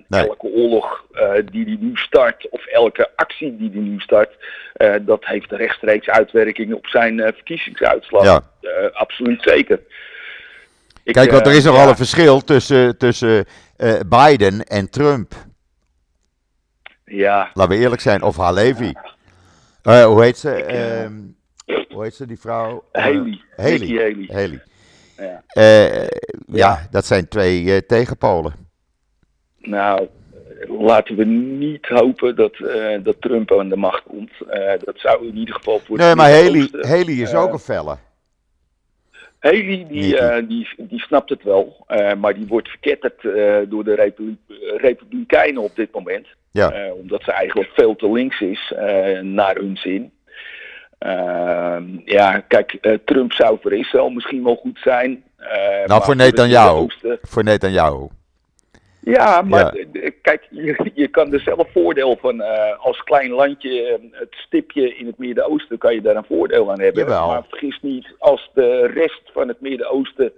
[0.09, 0.27] Nee.
[0.27, 1.05] Elke oorlog
[1.51, 4.31] die hij nu start, of elke actie die hij nu start,
[5.01, 8.25] dat heeft rechtstreeks uitwerking op zijn verkiezingsuitslag.
[8.25, 8.43] Ja.
[8.93, 9.81] absoluut zeker.
[11.05, 11.89] Ik, Kijk, want er is nogal ja.
[11.89, 13.47] een verschil tussen, tussen
[14.09, 15.35] Biden en Trump.
[17.11, 17.51] Ja.
[17.55, 18.93] Laten we eerlijk zijn, of Halevi.
[19.83, 20.57] Uh, hoe heet ze?
[20.57, 22.85] Ik, uh, hoe heet ze, die vrouw?
[22.93, 23.41] Haley.
[23.57, 23.89] Haley.
[23.89, 24.29] Haley.
[24.29, 24.63] Haley.
[25.17, 25.43] Ja.
[25.47, 26.09] ja.
[26.47, 28.53] ja, dat zijn twee tegenpolen.
[29.59, 30.09] Nou,
[30.69, 32.57] laten we niet hopen dat,
[33.03, 34.33] dat Trump aan de macht komt.
[34.85, 35.99] dat zou in ieder geval voor.
[35.99, 37.97] Nee, maar Haley, Haley is ook een felle.
[39.41, 43.85] Haley, die, uh, die, die snapt het wel, uh, maar die wordt verketterd uh, door
[43.85, 44.37] de Republi
[44.77, 46.27] Republikeinen op dit moment.
[46.53, 46.93] Ja.
[46.93, 48.73] omdat ze eigenlijk veel te links is,
[49.23, 50.13] naar hun zin.
[50.99, 55.25] Ehm, ja, kijk, Trump zou voor Israël misschien wel goed zijn.
[55.87, 56.87] nou, voor Netanyahu.
[57.23, 58.07] Voor Netanyahu.
[59.01, 60.11] Ja, maar ja.
[60.23, 62.41] kijk, je, je, kan er zelf voordeel van.
[62.79, 67.03] Als klein landje, het stipje in het Midden-Oosten, kan je daar een voordeel aan hebben.
[67.03, 67.27] Jawel.
[67.27, 70.33] Maar vergis niet, als de rest van het Midden-Oosten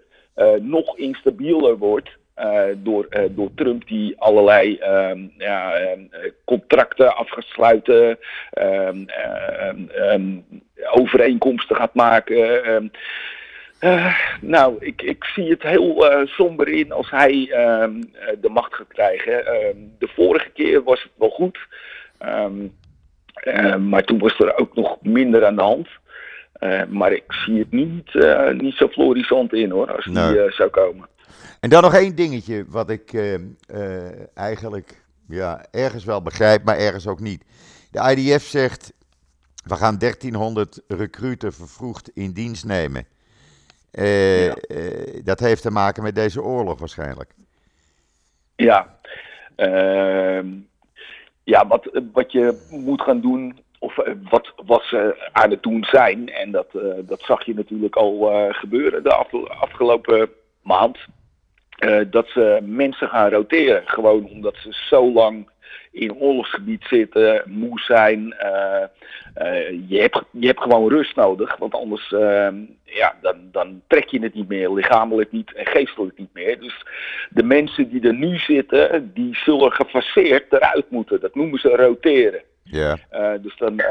[0.60, 2.10] nog instabieler wordt.
[2.38, 4.78] Uh, door, door Trump die allerlei
[5.38, 5.78] ja,
[6.44, 8.18] contracten af gaat sluiten,
[10.92, 12.90] overeenkomsten gaat maken.
[13.82, 17.84] Uh, nou, ik, ik zie het heel uh, somber in als hij uh,
[18.40, 19.46] de macht gaat krijgen.
[19.46, 21.58] Ehm, de vorige keer was het wel goed,
[22.26, 25.88] um, maar toen was er ook nog minder aan de hand.
[26.88, 28.14] maar ik zie het niet,
[28.60, 30.32] niet zo florissant in hoor, als nee.
[30.32, 31.08] die zou komen.
[31.62, 33.14] En dan nog één dingetje wat ik
[34.34, 37.44] eigenlijk ja, ergens wel begrijp, maar ergens ook niet.
[37.90, 38.92] De IDF zegt,
[39.64, 43.06] we gaan 1300 recruten vervroegd in dienst nemen.
[43.92, 44.54] Uh, ja.
[44.68, 47.34] uh, dat heeft te maken met deze oorlog waarschijnlijk.
[48.56, 48.98] Ja,
[49.56, 50.42] uh,
[51.44, 53.96] ja wat, wat je moet gaan doen, of
[54.30, 56.66] wat, wat ze aan het doen zijn, en dat,
[57.06, 60.30] dat zag je natuurlijk al gebeuren de af, afgelopen
[60.62, 60.98] maand,
[62.10, 63.82] dat ze mensen gaan roteren.
[63.84, 65.50] Gewoon omdat ze zo lang
[65.92, 68.36] in oorlogsgebied zitten, moe zijn.
[68.42, 68.84] Uh,
[69.42, 72.48] uh, je, hebt, je hebt gewoon rust nodig, want anders uh,
[72.84, 76.60] ja, dan, dan trek je het niet meer, lichamelijk niet en geestelijk niet meer.
[76.60, 76.84] Dus
[77.30, 81.20] de mensen die er nu zitten, die zullen gefaseerd eruit moeten.
[81.20, 82.42] Dat noemen ze roteren.
[82.64, 82.96] Ja.
[83.40, 83.82] dus dan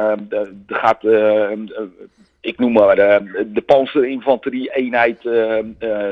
[0.68, 1.04] gaat
[2.42, 5.20] ik noem maar uh, de panzerinfanterie eenheid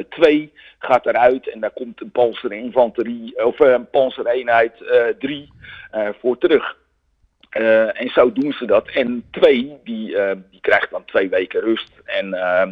[0.09, 0.47] 2 uh,
[0.79, 4.73] gaat eruit en daar komt een panzerinfanterie of een panzereenheid
[5.19, 5.51] 3
[6.19, 6.77] voor terug.
[7.49, 8.87] En zo doen ze dat.
[8.87, 10.17] En twee, die,
[10.51, 11.91] die krijgt dan twee weken rust.
[12.05, 12.67] En uh,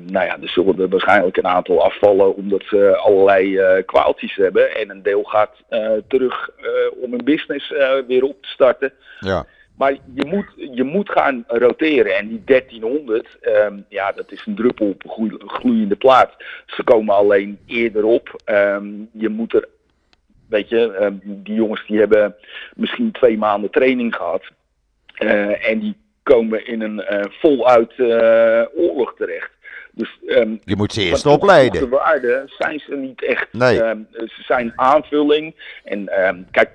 [0.00, 4.76] nou ja, er zullen er waarschijnlijk een aantal afvallen omdat ze allerlei kwaaltjes hebben.
[4.76, 5.56] En een deel gaat
[6.08, 6.50] terug
[7.00, 7.74] om een business
[8.06, 8.92] weer op te starten.
[9.20, 9.46] Ja.
[9.76, 12.16] Maar je moet, je moet gaan roteren.
[12.16, 16.34] En die 1300, um, ja, dat is een druppel op een gloeiende plaat.
[16.66, 18.42] Ze komen alleen eerder op.
[18.44, 19.68] Um, je moet er,
[20.48, 22.34] weet je, um, die jongens die hebben
[22.74, 24.42] misschien twee maanden training gehad.
[25.18, 29.50] Uh, en die komen in een uh, voluit uh, oorlog terecht.
[29.92, 31.80] Dus, um, je moet ze eerst opleiden.
[31.80, 33.52] De waarde zijn ze niet echt.
[33.52, 33.76] Nee.
[33.76, 35.54] ze zijn aanvulling.
[35.84, 36.08] En
[36.50, 36.70] kijk,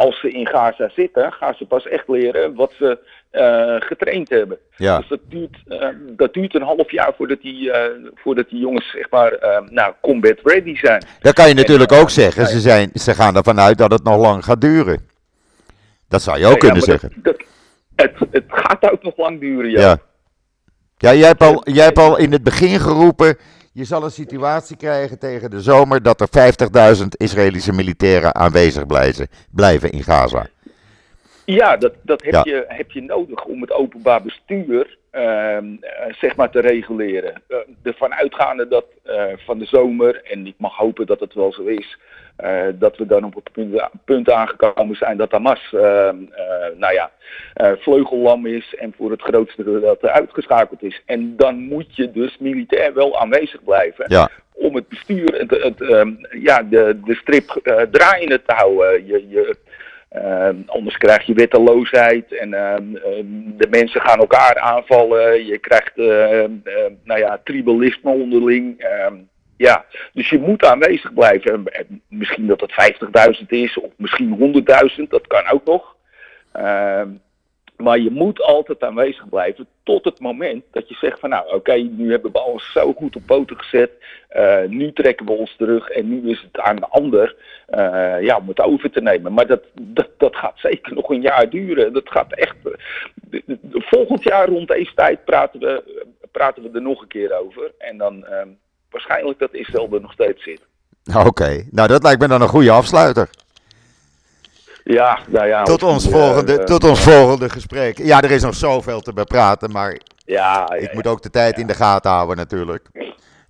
[0.00, 2.98] als ze in Gaza zitten, gaan ze pas echt leren wat ze
[3.32, 4.58] uh, getraind hebben.
[4.76, 4.98] Ja.
[4.98, 7.76] Dus dat duurt, uh, dat duurt een half jaar voordat die, uh,
[8.14, 11.04] voordat die jongens zeg maar, nou, combat ready zijn.
[11.20, 12.46] Dat kan je natuurlijk ook zeggen.
[12.46, 15.08] Ze, zijn, ze gaan ervan uit dat het nog lang gaat duren.
[16.08, 17.12] Dat zou je ook kunnen zeggen.
[17.16, 17.36] Dat,
[17.88, 19.80] dat, het, het gaat ook nog lang duren, ja.
[19.80, 19.98] Ja,
[20.96, 23.38] ja jij, hebt al, jij hebt al in het begin geroepen.
[23.72, 29.28] Je zal een situatie krijgen tegen de zomer dat er 50.000 Israëlische militairen aanwezig blijven,
[29.50, 30.46] blijven in Gaza.
[31.44, 35.58] Ja, dat, dat heb, je, heb je nodig om het openbaar bestuur uh,
[36.10, 37.42] zeg maar te reguleren.
[37.48, 41.52] Uh, ervan uitgaande dat uh, van de zomer, en ik mag hopen dat het wel
[41.52, 41.98] zo is,
[42.74, 46.16] dat we dan op het punt, punt aangekomen zijn dat Hamas ehm,
[46.76, 47.10] nou ja,
[47.78, 51.02] vleugellam is en voor het grootste dat uitgeschakeld is.
[51.06, 54.04] En dan moet je dus militair wel aanwezig blijven.
[54.08, 54.30] Ja.
[54.52, 59.06] Om het bestuur, het, het, ehm, ja, de, de strip draaiende te houden.
[59.06, 59.56] Je, je,
[60.16, 62.74] uh, anders krijg je wetteloosheid en uh,
[63.56, 65.46] de mensen gaan elkaar aanvallen.
[65.46, 65.96] Je krijgt
[67.04, 68.78] nou ja, tribalisme onderling.
[68.78, 69.14] Ehm,
[69.56, 71.64] ja, dus je moet aanwezig blijven.
[72.08, 72.72] Misschien dat het
[73.40, 74.64] 50.000 is of misschien
[74.98, 75.96] 100.000, dat kan ook nog.
[77.80, 81.54] Ehm, maar je moet altijd aanwezig blijven tot het moment dat je zegt van nou
[81.54, 83.90] oké, nu hebben we alles zo goed op poten gezet.
[84.36, 87.36] Uh, nu trekken we ons terug en nu is het aan de ander
[87.70, 89.32] uh, ja, om het over te nemen.
[89.32, 91.92] Maar dat, dat, dat gaat zeker nog een jaar duren.
[91.92, 92.56] Dat gaat echt.
[92.64, 97.72] Uh, volgend jaar rond deze tijd praten we, praten we er nog een keer over.
[97.78, 98.26] En dan
[98.90, 100.60] waarschijnlijk dat Israël er nog steeds zit.
[101.26, 103.30] Oké, nou dat lijkt me dan een goede afsluiter.
[104.90, 105.62] Ja, nou ja.
[105.62, 107.98] Tot ons, volgende, uh, tot ons volgende gesprek.
[107.98, 111.58] Ja, er is nog zoveel te bepraten, maar ja, ja ik moet ook de tijd
[111.58, 112.88] in de gaten houden natuurlijk.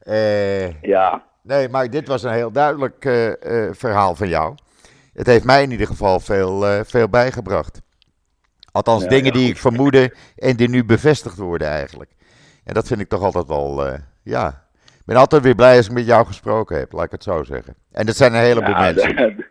[0.03, 1.23] Uh, ja.
[1.43, 3.33] Nee, maar dit was een heel duidelijk uh,
[3.73, 4.55] verhaal van jou.
[5.13, 7.81] Het heeft mij in ieder geval veel, veel bijgebracht.
[8.73, 12.11] Althans, dingen die ik vermoedde en die nu bevestigd worden eigenlijk.
[12.65, 14.49] En dat vind ik toch altijd wel, ja.
[14.85, 17.43] Ik ben altijd weer blij als ik met jou gesproken heb, laat ik het zo
[17.43, 17.75] zeggen.
[17.93, 19.45] En dat zijn een heleboel mensen.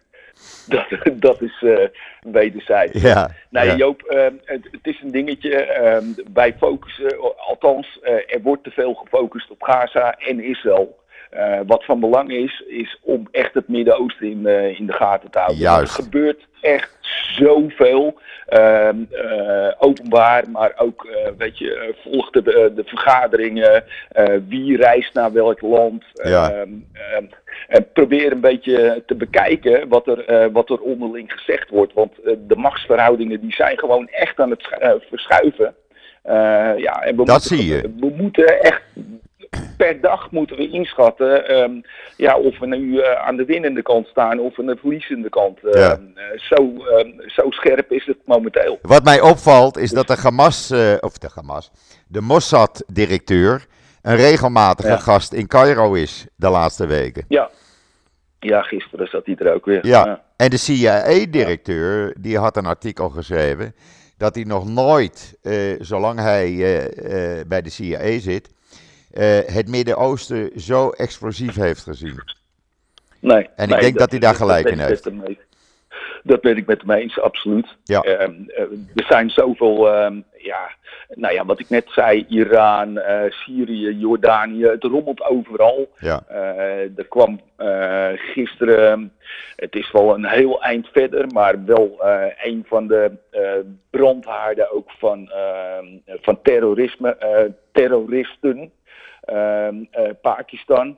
[0.70, 1.88] Dat, dat is uh,
[2.22, 3.02] wederzijds.
[3.02, 3.76] Ja, ja.
[3.76, 5.78] Joop, uh, het, het, is een dingetje.
[5.82, 10.99] Uh, wij focussen, althans, er wordt te veel gefocust op Gaza en Israël.
[11.68, 15.58] Wat van belang is, is om echt het Midden-Oosten in, in de gaten te houden.
[15.58, 15.98] Juist.
[15.98, 16.98] Er gebeurt echt
[17.38, 18.20] zoveel.
[19.78, 21.08] openbaar, maar ook,
[21.38, 23.84] weet je, volgt de, de vergaderingen.
[24.48, 26.04] wie reist naar welk land.
[26.14, 26.66] Ja.
[27.68, 31.94] En probeer een beetje te bekijken wat er, wat er onderling gezegd wordt.
[31.94, 34.68] Want de machtsverhoudingen die zijn gewoon echt aan het
[35.10, 35.76] verschuiven.
[36.78, 37.82] ja, en we Dat moeten, zie je.
[38.00, 38.82] We moeten echt
[39.78, 41.82] per dag moeten we inschatten um,
[42.18, 45.60] ja, of we nu aan de winnende kant staan of aan de verliezende kant.
[45.72, 46.00] Ja.
[46.36, 48.80] zo, um, zo scherp is het momenteel.
[48.82, 51.72] Wat mij opvalt is dat de Hamas, of de Hamas,
[52.08, 53.66] de Mossad-directeur
[54.02, 54.98] een regelmatige Ja.
[54.98, 57.26] gast in Cairo is de laatste weken.
[57.28, 57.50] Ja.
[58.40, 59.88] ja, gisteren zat hij er ook weer.
[59.88, 60.22] Ja.
[60.36, 63.76] En de CIA-directeur, die had een artikel geschreven
[64.18, 68.54] dat hij nog nooit, eh, zolang hij eh, eh, bij de CIA zit, eh,
[69.46, 72.22] het Midden-Oosten zo explosief heeft gezien.
[73.20, 75.10] Nee, En ik nee, denk dat hij daar gelijk in heeft.
[76.24, 77.68] Dat ben ik met hem eens, absoluut.
[77.84, 78.02] Ja.
[78.02, 78.62] Ehm, eh,
[78.96, 80.70] er zijn zoveel, ehm, ja,
[81.14, 85.90] nou ja, wat ik net zei, Iran, eh, Syrië, Jordanië, het rommelt overal.
[86.00, 86.24] Ja.
[86.28, 89.14] Eh, er kwam eh, gisteren,
[89.56, 93.42] het is wel een heel eind verder, maar wel eh, een van de eh,
[93.90, 98.70] brandhaarden ook van, ehm, van terrorisme, eh, terroristen, eh,
[100.22, 100.98] Pakistan.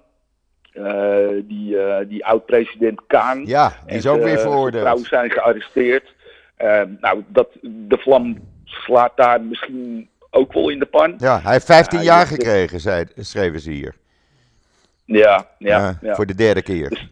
[0.72, 3.46] Eh, die, eh, die oud-president Khan.
[3.46, 4.84] Ja, die is ook weer eh, veroordeeld.
[4.84, 6.14] vrouw zijn gearresteerd.
[6.56, 11.14] Eh, nou, dat, de vlam slaat daar misschien ook wel in de pan.
[11.18, 13.96] Ja, hij heeft 15 Ja, jaar gekregen, zei, schreven ze hier.
[15.06, 16.16] Ja, ja, Eh, ja.
[16.16, 17.10] Voor de derde keer.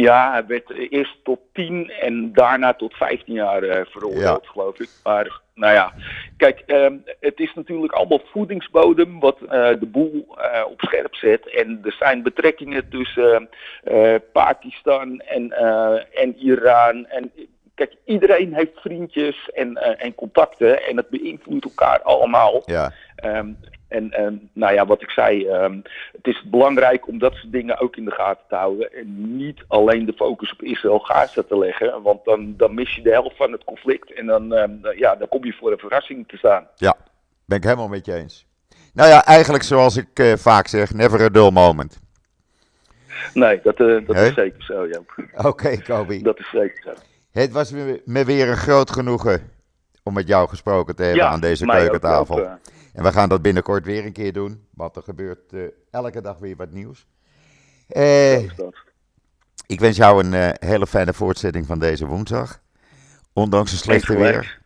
[0.00, 4.88] Ja, hij werd eerst tot 10 en daarna tot 15 jaar eh, veroordeeld, geloof ik.
[5.02, 5.92] Maar nou ja,
[6.36, 11.50] kijk, ehm, het is natuurlijk allemaal voedingsbodem wat eh, de boel eh, op scherp zet.
[11.50, 13.48] En er zijn betrekkingen tussen
[14.32, 15.52] Pakistan en,
[16.12, 17.06] en Iran.
[17.06, 17.32] En
[17.74, 22.62] kijk, iedereen heeft vriendjes en, en contacten en het beïnvloedt elkaar allemaal.
[22.64, 23.52] Ja, Ehm,
[23.88, 25.80] en ehm, nou ja, wat ik zei, ehm,
[26.12, 28.92] het is belangrijk om dat soort dingen ook in de gaten te houden.
[28.92, 33.10] En niet alleen de focus op Israël-Gaza te leggen, want dan, dan mis je de
[33.10, 34.12] helft van het conflict.
[34.12, 36.68] En dan, ehm, ja, dan kom je voor een verrassing te staan.
[37.44, 38.46] ben ik helemaal met je eens.
[38.94, 42.00] Nou ja, eigenlijk zoals ik eh, vaak zeg, never a dull moment.
[43.34, 45.14] Nee, dat, eh, dat is zeker zo, Joop.
[45.36, 46.22] Oké, Kobe.
[46.22, 46.92] Dat is zeker zo.
[47.30, 47.70] Het was
[48.04, 49.50] me weer een groot genoegen
[50.02, 52.38] om met jou gesproken te hebben aan deze keukentafel.
[52.38, 52.52] Ook, uh...
[52.96, 56.38] En we gaan dat binnenkort weer een keer doen, want er gebeurt uh, elke dag
[56.38, 57.06] weer wat nieuws.
[57.88, 58.42] Uh,
[59.66, 62.60] ik wens jou een hele fijne voortzetting van deze woensdag.
[63.32, 64.60] Ondanks een slechte weer.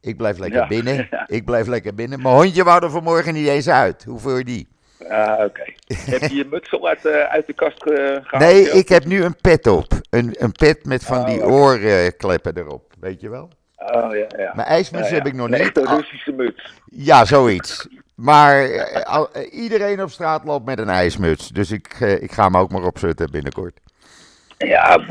[0.00, 1.08] Ik blijf lekker binnen.
[1.26, 2.22] Ik blijf lekker binnen.
[2.22, 4.04] Mijn hondje wou er vanmorgen niet eens uit.
[4.04, 4.68] Hoe voel je die?
[5.08, 5.64] Ah, oké.
[5.86, 8.52] heb je je muts al uit, uh, uit de kast uh, gehaald?
[8.52, 9.92] Nee, ik heb nu een pet op.
[10.10, 12.92] Een, een pet met van die oh, oorkleppen erop.
[13.00, 13.50] Weet je wel?
[13.80, 14.52] Oh ja, ja.
[14.54, 15.76] Mijn ijsmuts heb ik nog niet.
[15.76, 16.72] Een Russische muts.
[16.84, 17.88] Ja, zoiets.
[18.14, 21.48] Maar uh, iedereen op straat loopt met een ijsmuts.
[21.48, 23.80] Dus ik, ik ga hem ook maar opzetten binnenkort.
[24.58, 25.06] Ja,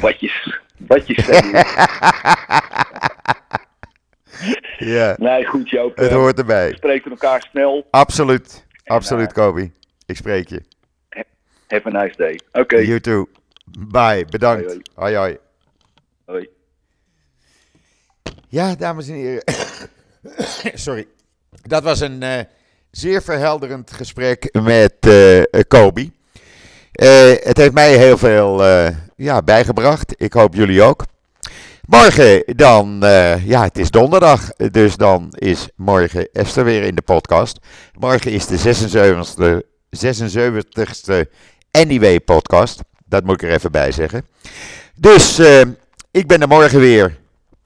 [0.00, 0.58] watjes.
[0.76, 1.26] Watjes.
[4.94, 5.14] ja.
[5.18, 5.96] Nee, goed Joop.
[5.96, 6.68] Het hoort erbij.
[6.68, 7.86] We spreken elkaar snel.
[7.90, 8.66] Absoluut.
[8.84, 9.72] Absoluut, Kobi.
[10.06, 10.62] Ik spreek je.
[11.68, 12.40] Have a nice day.
[12.48, 12.60] Oké.
[12.60, 12.84] Okay.
[12.84, 13.28] You too.
[13.78, 14.24] Bye.
[14.30, 14.76] Bedankt.
[14.94, 15.38] Hoi, hoi.
[16.24, 16.48] Hoi.
[18.54, 19.42] Ja, dames en heren.
[20.84, 21.06] Sorry.
[21.62, 22.40] Dat was een uh,
[22.90, 25.42] zeer verhelderend gesprek met uh,
[27.42, 28.62] het heeft mij heel veel
[29.16, 30.14] ja, bijgebracht.
[30.16, 31.04] Ik hoop jullie ook.
[31.86, 32.98] Morgen dan,
[33.44, 37.58] ja, het is donderdag, dus dan is morgen Esther weer in de podcast.
[37.98, 39.66] Morgen is de 76ste,
[40.04, 41.30] 76ste
[41.70, 42.80] Anyway podcast.
[43.04, 44.26] Dat moet ik er even bij zeggen.
[44.94, 45.38] Dus
[46.10, 47.22] ik ben er morgen weer.